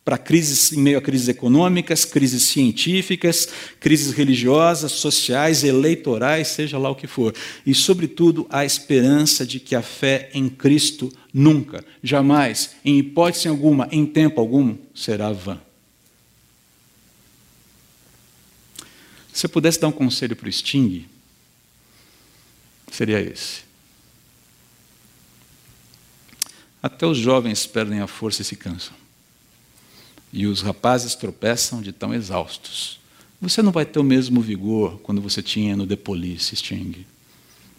para 0.03 0.17
crises 0.17 0.71
em 0.71 0.79
meio 0.79 0.97
a 0.97 1.01
crises 1.01 1.27
econômicas, 1.27 2.05
crises 2.05 2.43
científicas, 2.43 3.47
crises 3.79 4.13
religiosas, 4.13 4.93
sociais, 4.93 5.63
eleitorais, 5.63 6.47
seja 6.47 6.77
lá 6.77 6.89
o 6.89 6.95
que 6.95 7.05
for. 7.05 7.35
E, 7.65 7.75
sobretudo, 7.75 8.47
a 8.49 8.65
esperança 8.65 9.45
de 9.45 9.59
que 9.59 9.75
a 9.75 9.81
fé 9.81 10.29
em 10.33 10.49
Cristo 10.49 11.13
nunca, 11.31 11.85
jamais, 12.01 12.71
em 12.83 12.97
hipótese 12.97 13.47
alguma, 13.47 13.87
em 13.91 14.05
tempo 14.05 14.41
algum, 14.41 14.75
será 14.93 15.31
vã. 15.31 15.61
Se 19.31 19.45
eu 19.45 19.49
pudesse 19.49 19.79
dar 19.79 19.87
um 19.87 19.93
conselho 19.93 20.35
para 20.35 20.49
o 20.49 20.51
Sting, 20.51 21.05
seria 22.91 23.21
esse. 23.21 23.61
Até 26.81 27.05
os 27.05 27.19
jovens 27.19 27.67
perdem 27.67 27.99
a 27.99 28.07
força 28.07 28.41
e 28.41 28.45
se 28.45 28.55
cansam 28.55 29.01
e 30.33 30.45
os 30.45 30.61
rapazes 30.61 31.15
tropeçam 31.15 31.81
de 31.81 31.91
tão 31.91 32.13
exaustos. 32.13 32.99
Você 33.41 33.61
não 33.61 33.71
vai 33.71 33.85
ter 33.85 33.99
o 33.99 34.03
mesmo 34.03 34.39
vigor 34.39 34.99
quando 35.01 35.21
você 35.21 35.41
tinha 35.41 35.75
no 35.75 35.87
The 35.87 35.95
Police, 35.95 36.55
Sting. 36.55 37.05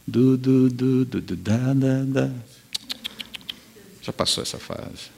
Du, 0.07 0.37
du, 0.37 0.69
du, 0.69 1.05
du, 1.05 1.21
du, 1.21 1.37
da, 1.37 1.73
da, 1.73 2.03
da. 2.03 2.33
Já 4.03 4.13
passou 4.13 4.43
essa 4.43 4.59
fase. 4.59 5.13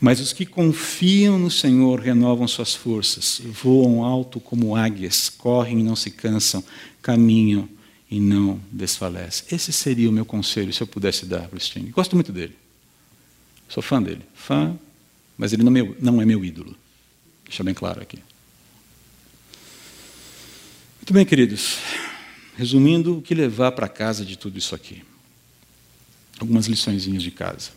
Mas 0.00 0.20
os 0.20 0.32
que 0.32 0.44
confiam 0.44 1.38
no 1.38 1.50
Senhor 1.50 2.00
renovam 2.00 2.48
suas 2.48 2.74
forças, 2.74 3.40
voam 3.44 4.04
alto 4.04 4.40
como 4.40 4.74
águias, 4.74 5.28
correm 5.28 5.80
e 5.80 5.82
não 5.84 5.94
se 5.94 6.10
cansam, 6.10 6.62
caminham 7.00 7.68
e 8.10 8.20
não 8.20 8.60
desfalecem. 8.70 9.46
Esse 9.52 9.72
seria 9.72 10.10
o 10.10 10.12
meu 10.12 10.24
conselho 10.24 10.72
se 10.72 10.82
eu 10.82 10.86
pudesse 10.86 11.24
dar 11.24 11.48
para 11.48 11.56
o 11.56 11.60
Sting. 11.60 11.90
Gosto 11.90 12.16
muito 12.16 12.32
dele. 12.32 12.63
Sou 13.68 13.82
fã 13.82 14.02
dele. 14.02 14.22
Fã, 14.34 14.78
mas 15.36 15.52
ele 15.52 15.62
não, 15.62 15.70
é 15.70 15.74
meu, 15.74 15.96
não 16.00 16.22
é 16.22 16.24
meu 16.24 16.44
ídolo. 16.44 16.76
Deixa 17.44 17.62
bem 17.62 17.74
claro 17.74 18.00
aqui. 18.00 18.18
Muito 20.98 21.12
bem, 21.12 21.26
queridos. 21.26 21.78
Resumindo, 22.56 23.18
o 23.18 23.22
que 23.22 23.34
levar 23.34 23.72
para 23.72 23.88
casa 23.88 24.24
de 24.24 24.38
tudo 24.38 24.56
isso 24.56 24.74
aqui? 24.74 25.02
Algumas 26.38 26.66
liçõezinhas 26.66 27.22
de 27.22 27.30
casa, 27.30 27.70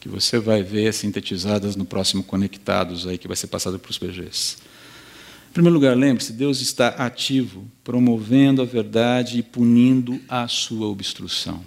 que 0.00 0.08
você 0.08 0.38
vai 0.38 0.62
ver 0.62 0.92
sintetizadas 0.92 1.76
no 1.76 1.84
próximo 1.84 2.22
Conectados, 2.22 3.06
aí, 3.06 3.16
que 3.16 3.28
vai 3.28 3.36
ser 3.36 3.46
passado 3.46 3.78
para 3.78 3.90
os 3.90 3.98
PGs. 3.98 4.58
Em 5.50 5.52
primeiro 5.54 5.74
lugar, 5.74 5.96
lembre-se, 5.96 6.32
Deus 6.32 6.60
está 6.60 6.88
ativo, 6.88 7.66
promovendo 7.82 8.60
a 8.60 8.64
verdade 8.64 9.38
e 9.38 9.42
punindo 9.42 10.20
a 10.28 10.48
sua 10.48 10.88
obstrução. 10.88 11.64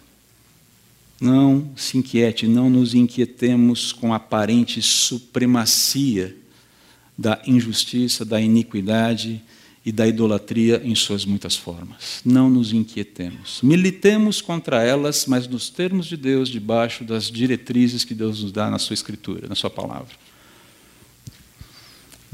Não 1.20 1.72
se 1.76 1.97
inquiete, 1.97 2.47
não 2.47 2.70
nos 2.70 2.93
inquietemos 2.93 3.91
com 3.91 4.13
a 4.13 4.18
aparente 4.18 4.82
supremacia 4.82 6.36
da 7.18 7.41
injustiça, 7.47 8.24
da 8.24 8.39
iniquidade 8.39 9.41
e 9.84 9.91
da 9.91 10.05
idolatria 10.05 10.82
em 10.84 10.93
suas 10.93 11.26
muitas 11.26 11.55
formas. 11.55 12.22
Não 12.24 12.49
nos 12.49 12.74
inquietemos. 12.74 13.61
Militemos 13.63 14.41
contra 14.41 14.84
elas, 14.84 15.26
mas 15.26 15.47
nos 15.47 15.70
termos 15.70 16.05
de 16.05 16.18
Deus, 16.18 16.49
debaixo 16.49 17.03
das 17.03 17.32
diretrizes 17.32 18.03
que 18.03 18.13
Deus 18.13 18.43
nos 18.43 18.51
dá 18.51 18.70
na 18.70 18.78
sua 18.78 18.93
Escritura, 18.93 19.47
na 19.47 19.55
sua 19.55 19.70
palavra. 19.70 20.13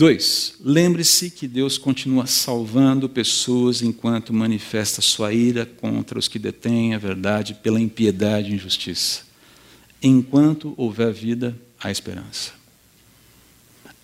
Dois, 0.03 0.55
lembre-se 0.59 1.29
que 1.29 1.47
Deus 1.47 1.77
continua 1.77 2.27
salvando 2.27 3.07
pessoas 3.07 3.81
enquanto 3.81 4.33
manifesta 4.33 5.01
sua 5.01 5.31
ira 5.31 5.65
contra 5.65 6.19
os 6.19 6.27
que 6.27 6.37
detêm 6.37 6.93
a 6.93 6.97
verdade 6.97 7.53
pela 7.53 7.79
impiedade 7.79 8.51
e 8.51 8.55
injustiça. 8.55 9.23
Enquanto 10.01 10.73
houver 10.75 11.13
vida, 11.13 11.57
há 11.79 11.89
esperança. 11.89 12.51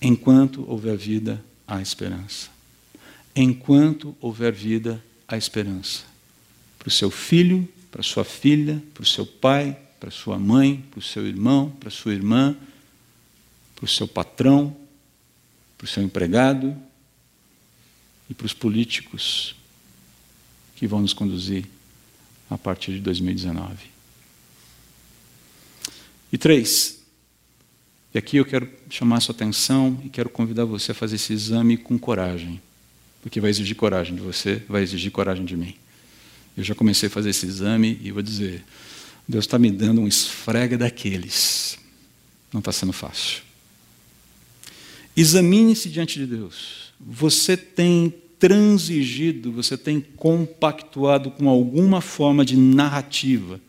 Enquanto 0.02 0.64
houver 0.72 0.96
vida, 0.96 1.44
há 1.68 1.82
esperança. 1.82 2.48
Enquanto 3.36 4.16
houver 4.22 4.54
vida, 4.54 5.04
há 5.28 5.36
esperança. 5.36 6.04
Para 6.78 6.88
o 6.88 6.92
seu 6.92 7.12
filho, 7.12 7.68
para 7.92 8.02
sua 8.02 8.24
filha, 8.24 8.82
para 8.94 9.04
o 9.04 9.06
seu 9.06 9.26
pai, 9.26 9.78
para 10.00 10.10
sua 10.10 10.40
mãe, 10.40 10.82
para 10.92 11.00
o 11.00 11.04
seu 11.04 11.28
irmão, 11.28 11.70
para 11.78 11.90
sua 11.90 12.14
irmã, 12.14 12.56
para 13.76 13.84
o 13.84 13.88
seu 13.90 14.08
patrão, 14.08 14.74
para 15.80 15.86
o 15.86 15.88
seu 15.88 16.04
empregado, 16.04 16.78
e 18.30 18.34
para 18.34 18.46
os 18.46 18.54
políticos 18.54 19.56
que 20.76 20.86
vão 20.86 21.02
nos 21.02 21.14
conduzir 21.14 21.66
a 22.50 22.58
partir 22.58 22.94
de 22.94 23.00
2019. 23.00 23.76
E 26.32 26.38
três, 26.38 27.00
e 28.14 28.18
aqui 28.18 28.38
eu 28.38 28.46
quero 28.46 28.70
chamar 28.90 29.18
a 29.18 29.20
sua 29.20 29.34
atenção 29.34 30.00
e 30.06 30.10
quero 30.10 30.30
convidar 30.30 30.66
você 30.66 30.92
a 30.92 30.96
fazer 30.96 31.16
esse 31.16 31.34
exame 31.34 31.76
com 31.76 31.98
coragem, 31.98 32.62
porque 33.22 33.42
vai 33.42 33.50
exigir 33.50 33.76
coragem 33.76 34.16
de 34.16 34.22
você, 34.22 34.64
vai 34.70 34.84
exigir 34.84 35.12
coragem 35.12 35.44
de 35.44 35.58
mim. 35.58 35.76
Eu 36.56 36.64
já 36.64 36.76
comecei 36.76 37.08
a 37.08 37.10
fazer 37.10 37.32
esse 37.32 37.46
exame 37.46 38.00
e 38.04 38.12
vou 38.12 38.22
dizer: 38.22 38.64
Deus 39.28 39.46
está 39.46 39.58
me 39.58 39.72
dando 39.72 40.02
um 40.02 40.08
esfrega 40.08 40.78
daqueles. 40.78 41.80
Não 42.52 42.60
está 42.60 42.72
sendo 42.72 42.94
fácil. 42.94 43.49
Examine-se 45.16 45.90
diante 45.90 46.20
de 46.20 46.26
Deus. 46.26 46.94
Você 47.00 47.58
tem 47.58 48.14
transigido, 48.38 49.52
você 49.52 49.78
tem 49.78 50.00
compactuado 50.00 51.32
com 51.32 51.50
alguma 51.50 52.00
forma 52.00 52.46
de 52.46 52.56
narrativa, 52.56 53.60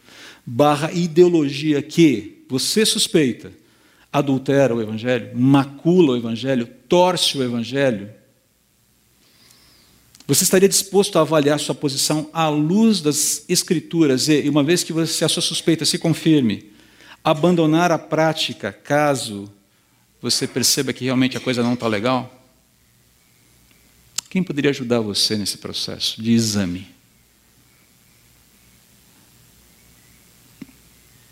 barra 0.47 0.93
ideologia 0.93 1.82
que 1.82 2.45
você 2.49 2.86
suspeita 2.86 3.53
adultera 4.12 4.74
o 4.74 4.82
Evangelho, 4.82 5.30
macula 5.36 6.12
o 6.12 6.16
Evangelho, 6.16 6.68
torce 6.88 7.38
o 7.38 7.43
Evangelho, 7.43 8.11
você 10.26 10.45
estaria 10.45 10.68
disposto 10.68 11.18
a 11.18 11.22
avaliar 11.22 11.59
sua 11.59 11.74
posição 11.74 12.30
à 12.32 12.49
luz 12.49 13.01
das 13.01 13.45
Escrituras 13.49 14.28
e, 14.28 14.49
uma 14.49 14.62
vez 14.62 14.84
que 14.84 14.93
você, 14.93 15.24
a 15.24 15.28
sua 15.28 15.43
suspeita 15.43 15.84
se 15.84 15.99
confirme, 15.99 16.70
abandonar 17.24 17.91
a 17.91 17.99
prática 17.99 18.72
caso 18.72 19.51
você 20.20 20.46
perceba 20.46 20.92
que 20.92 21.04
realmente 21.04 21.36
a 21.36 21.40
coisa 21.40 21.62
não 21.62 21.74
está 21.74 21.86
legal? 21.86 22.36
Quem 24.28 24.42
poderia 24.42 24.70
ajudar 24.70 25.00
você 25.00 25.36
nesse 25.36 25.58
processo 25.58 26.22
de 26.22 26.30
exame? 26.32 26.86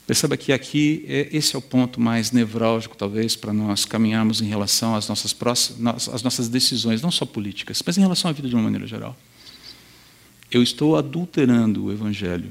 Perceba 0.08 0.38
que 0.38 0.54
aqui 0.54 1.04
é, 1.06 1.28
esse 1.30 1.54
é 1.54 1.58
o 1.58 1.60
ponto 1.60 2.00
mais 2.00 2.32
nevrálgico, 2.32 2.96
talvez, 2.96 3.36
para 3.36 3.52
nós 3.52 3.84
caminharmos 3.84 4.40
em 4.40 4.46
relação 4.46 4.96
às 4.96 5.06
nossas, 5.06 5.34
próximas, 5.34 6.08
às 6.08 6.22
nossas 6.22 6.48
decisões, 6.48 7.02
não 7.02 7.10
só 7.10 7.26
políticas, 7.26 7.82
mas 7.84 7.98
em 7.98 8.00
relação 8.00 8.30
à 8.30 8.32
vida 8.32 8.48
de 8.48 8.54
uma 8.54 8.62
maneira 8.62 8.86
geral. 8.86 9.14
Eu 10.50 10.62
estou 10.62 10.96
adulterando 10.96 11.84
o 11.84 11.92
Evangelho, 11.92 12.50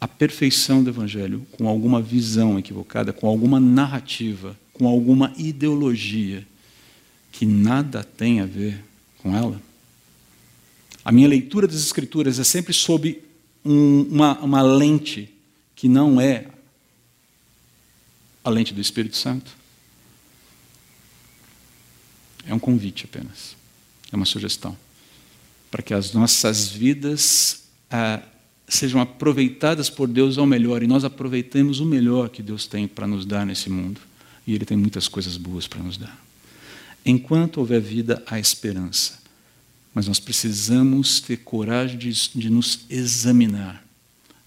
a 0.00 0.08
perfeição 0.08 0.82
do 0.82 0.88
Evangelho, 0.88 1.46
com 1.52 1.68
alguma 1.68 2.00
visão 2.00 2.58
equivocada, 2.58 3.12
com 3.12 3.28
alguma 3.28 3.60
narrativa, 3.60 4.56
com 4.80 4.88
alguma 4.88 5.30
ideologia 5.36 6.46
que 7.30 7.44
nada 7.44 8.02
tem 8.02 8.40
a 8.40 8.46
ver 8.46 8.82
com 9.18 9.36
ela? 9.36 9.60
A 11.04 11.12
minha 11.12 11.28
leitura 11.28 11.68
das 11.68 11.82
Escrituras 11.82 12.38
é 12.38 12.44
sempre 12.44 12.72
sob 12.72 13.22
um, 13.62 14.00
uma, 14.10 14.38
uma 14.38 14.62
lente 14.62 15.28
que 15.76 15.86
não 15.86 16.18
é 16.18 16.46
a 18.42 18.48
lente 18.48 18.72
do 18.72 18.80
Espírito 18.80 19.18
Santo? 19.18 19.54
É 22.46 22.54
um 22.54 22.58
convite 22.58 23.04
apenas, 23.04 23.54
é 24.10 24.16
uma 24.16 24.24
sugestão, 24.24 24.74
para 25.70 25.82
que 25.82 25.92
as 25.92 26.14
nossas 26.14 26.68
vidas 26.68 27.64
ah, 27.90 28.22
sejam 28.66 28.98
aproveitadas 28.98 29.90
por 29.90 30.08
Deus 30.08 30.38
ao 30.38 30.46
melhor 30.46 30.82
e 30.82 30.86
nós 30.86 31.04
aproveitemos 31.04 31.80
o 31.80 31.84
melhor 31.84 32.30
que 32.30 32.42
Deus 32.42 32.66
tem 32.66 32.88
para 32.88 33.06
nos 33.06 33.26
dar 33.26 33.44
nesse 33.44 33.68
mundo. 33.68 34.08
E 34.46 34.54
Ele 34.54 34.64
tem 34.64 34.76
muitas 34.76 35.08
coisas 35.08 35.36
boas 35.36 35.66
para 35.66 35.82
nos 35.82 35.96
dar. 35.96 36.18
Enquanto 37.04 37.58
houver 37.58 37.80
vida, 37.80 38.22
há 38.26 38.38
esperança. 38.38 39.18
Mas 39.94 40.06
nós 40.06 40.20
precisamos 40.20 41.20
ter 41.20 41.38
coragem 41.38 41.98
de, 41.98 42.12
de 42.34 42.50
nos 42.50 42.80
examinar 42.88 43.84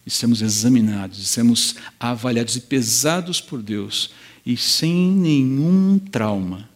e 0.05 0.09
sermos 0.09 0.41
examinados, 0.41 1.19
e 1.19 1.25
sermos 1.25 1.75
avaliados 1.99 2.55
e 2.55 2.61
pesados 2.61 3.39
por 3.39 3.61
Deus, 3.61 4.11
e 4.45 4.57
sem 4.57 5.11
nenhum 5.11 5.97
trauma. 5.97 6.69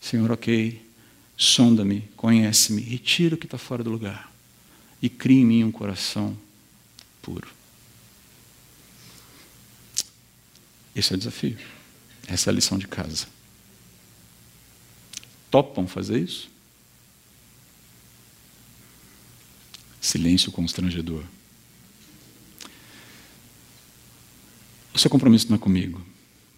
Senhor, 0.00 0.30
ok, 0.30 0.82
sonda-me, 1.36 2.04
conhece-me, 2.16 2.80
retira 2.80 3.34
o 3.34 3.38
que 3.38 3.46
está 3.46 3.58
fora 3.58 3.84
do 3.84 3.90
lugar 3.90 4.32
e 5.02 5.08
crie 5.08 5.40
em 5.40 5.44
mim 5.44 5.64
um 5.64 5.72
coração 5.72 6.36
puro. 7.20 7.48
Esse 10.94 11.12
é 11.12 11.16
o 11.16 11.18
desafio. 11.18 11.58
Essa 12.26 12.50
é 12.50 12.52
a 12.52 12.54
lição 12.54 12.76
de 12.76 12.88
casa. 12.88 13.26
Topam 15.50 15.86
fazer 15.86 16.18
isso? 16.18 16.50
Silêncio 20.00 20.52
constrangedor. 20.52 21.22
O 24.92 24.98
seu 24.98 25.10
compromisso 25.10 25.48
não 25.48 25.56
é 25.56 25.58
comigo. 25.58 26.04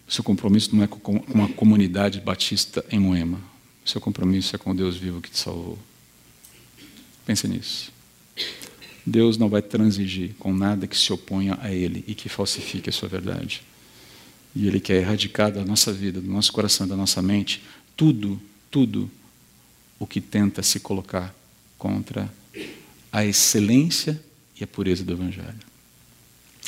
O 0.07 0.11
seu 0.11 0.23
compromisso 0.23 0.75
não 0.75 0.83
é 0.83 0.87
com 0.87 1.43
a 1.43 1.53
comunidade 1.53 2.19
batista 2.19 2.83
em 2.89 2.99
Moema. 2.99 3.39
O 3.85 3.89
seu 3.89 4.01
compromisso 4.01 4.55
é 4.55 4.59
com 4.59 4.71
o 4.71 4.75
Deus 4.75 4.95
vivo 4.97 5.21
que 5.21 5.29
te 5.29 5.37
salvou. 5.37 5.77
Pense 7.25 7.47
nisso. 7.47 7.91
Deus 9.05 9.37
não 9.37 9.49
vai 9.49 9.61
transigir 9.61 10.33
com 10.39 10.53
nada 10.53 10.87
que 10.87 10.97
se 10.97 11.11
oponha 11.11 11.57
a 11.61 11.71
Ele 11.71 12.03
e 12.07 12.15
que 12.15 12.29
falsifique 12.29 12.89
a 12.89 12.93
sua 12.93 13.09
verdade. 13.09 13.61
E 14.55 14.67
Ele 14.67 14.79
quer 14.79 15.01
erradicar 15.01 15.51
da 15.51 15.63
nossa 15.63 15.91
vida, 15.93 16.19
do 16.19 16.29
nosso 16.29 16.51
coração, 16.51 16.87
da 16.87 16.95
nossa 16.95 17.21
mente, 17.21 17.61
tudo, 17.95 18.41
tudo 18.71 19.09
o 19.99 20.07
que 20.07 20.21
tenta 20.21 20.63
se 20.63 20.79
colocar 20.79 21.35
contra 21.77 22.31
a 23.11 23.25
excelência 23.25 24.19
e 24.59 24.63
a 24.63 24.67
pureza 24.67 25.03
do 25.03 25.13
Evangelho. 25.13 25.59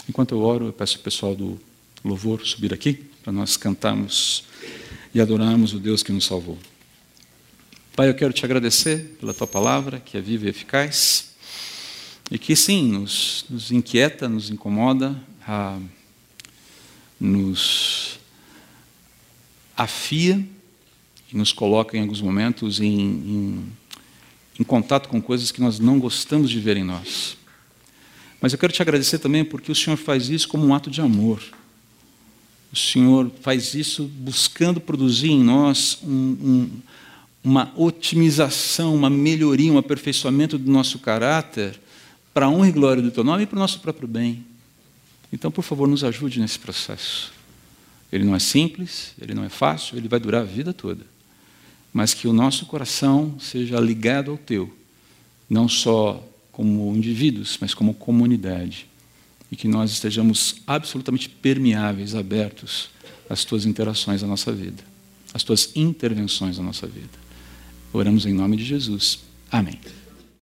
Enquanto 0.07 0.33
eu 0.33 0.41
oro, 0.41 0.67
eu 0.67 0.73
peço 0.73 0.97
ao 0.97 1.03
pessoal 1.03 1.35
do 1.35 1.59
louvor 2.03 2.45
subir 2.45 2.73
aqui, 2.73 2.93
para 3.23 3.31
nós 3.31 3.55
cantarmos 3.55 4.43
e 5.13 5.21
adorarmos 5.21 5.73
o 5.73 5.79
Deus 5.79 6.01
que 6.01 6.11
nos 6.11 6.25
salvou. 6.25 6.57
Pai, 7.95 8.09
eu 8.09 8.15
quero 8.15 8.33
te 8.33 8.43
agradecer 8.45 9.17
pela 9.19 9.33
tua 9.33 9.45
palavra, 9.45 9.99
que 9.99 10.17
é 10.17 10.21
viva 10.21 10.45
e 10.45 10.49
eficaz, 10.49 11.33
e 12.31 12.39
que 12.39 12.55
sim, 12.55 12.91
nos, 12.91 13.45
nos 13.49 13.71
inquieta, 13.71 14.29
nos 14.29 14.49
incomoda, 14.49 15.21
ah, 15.45 15.77
nos 17.21 18.19
afia 19.77 20.43
e 21.31 21.37
nos 21.37 21.53
coloca 21.53 21.95
em 21.95 22.01
alguns 22.01 22.19
momentos 22.19 22.81
em, 22.81 22.99
em, 22.99 23.65
em 24.59 24.63
contato 24.63 25.07
com 25.07 25.21
coisas 25.21 25.51
que 25.51 25.61
nós 25.61 25.79
não 25.79 25.99
gostamos 25.99 26.49
de 26.49 26.59
ver 26.59 26.77
em 26.77 26.83
nós. 26.83 27.37
Mas 28.41 28.53
eu 28.53 28.59
quero 28.59 28.73
te 28.73 28.81
agradecer 28.81 29.19
também 29.19 29.45
porque 29.45 29.71
o 29.71 29.75
Senhor 29.75 29.97
faz 29.97 30.29
isso 30.29 30.47
como 30.47 30.65
um 30.65 30.73
ato 30.73 30.89
de 30.89 30.99
amor. 30.99 31.41
O 32.73 32.75
Senhor 32.75 33.31
faz 33.41 33.75
isso 33.75 34.05
buscando 34.05 34.81
produzir 34.81 35.29
em 35.29 35.43
nós 35.43 35.99
um, 36.03 36.09
um, 36.09 36.69
uma 37.43 37.71
otimização, 37.75 38.95
uma 38.95 39.09
melhoria, 39.09 39.71
um 39.71 39.77
aperfeiçoamento 39.77 40.57
do 40.57 40.71
nosso 40.71 40.97
caráter 40.97 41.79
para 42.33 42.47
a 42.47 42.49
honra 42.49 42.69
e 42.69 42.71
glória 42.71 43.03
do 43.03 43.11
Teu 43.11 43.23
nome 43.23 43.43
e 43.43 43.45
para 43.45 43.57
o 43.57 43.59
nosso 43.59 43.79
próprio 43.79 44.07
bem. 44.07 44.50
Então, 45.31 45.49
por 45.49 45.63
favor, 45.63 45.87
nos 45.87 46.03
ajude 46.03 46.39
nesse 46.39 46.59
processo. 46.59 47.31
Ele 48.11 48.25
não 48.25 48.35
é 48.35 48.39
simples, 48.39 49.13
ele 49.21 49.33
não 49.33 49.43
é 49.43 49.49
fácil, 49.49 49.97
ele 49.97 50.07
vai 50.07 50.19
durar 50.19 50.41
a 50.41 50.45
vida 50.45 50.73
toda. 50.73 51.05
Mas 51.93 52.13
que 52.13 52.27
o 52.27 52.33
nosso 52.33 52.65
coração 52.65 53.35
seja 53.39 53.79
ligado 53.79 54.31
ao 54.31 54.37
Teu, 54.37 54.73
não 55.49 55.67
só 55.67 56.25
como 56.51 56.93
indivíduos, 56.95 57.57
mas 57.61 57.73
como 57.73 57.93
comunidade. 57.93 58.87
E 59.49 59.55
que 59.55 59.67
nós 59.67 59.91
estejamos 59.91 60.57
absolutamente 60.67 61.29
permeáveis, 61.29 62.15
abertos 62.15 62.89
às 63.29 63.45
tuas 63.45 63.65
interações 63.65 64.21
na 64.21 64.27
nossa 64.27 64.51
vida, 64.51 64.83
às 65.33 65.43
tuas 65.43 65.71
intervenções 65.75 66.57
na 66.57 66.63
nossa 66.63 66.87
vida. 66.87 67.09
Oramos 67.93 68.25
em 68.25 68.33
nome 68.33 68.57
de 68.57 68.65
Jesus. 68.65 69.19
Amém. 69.49 69.79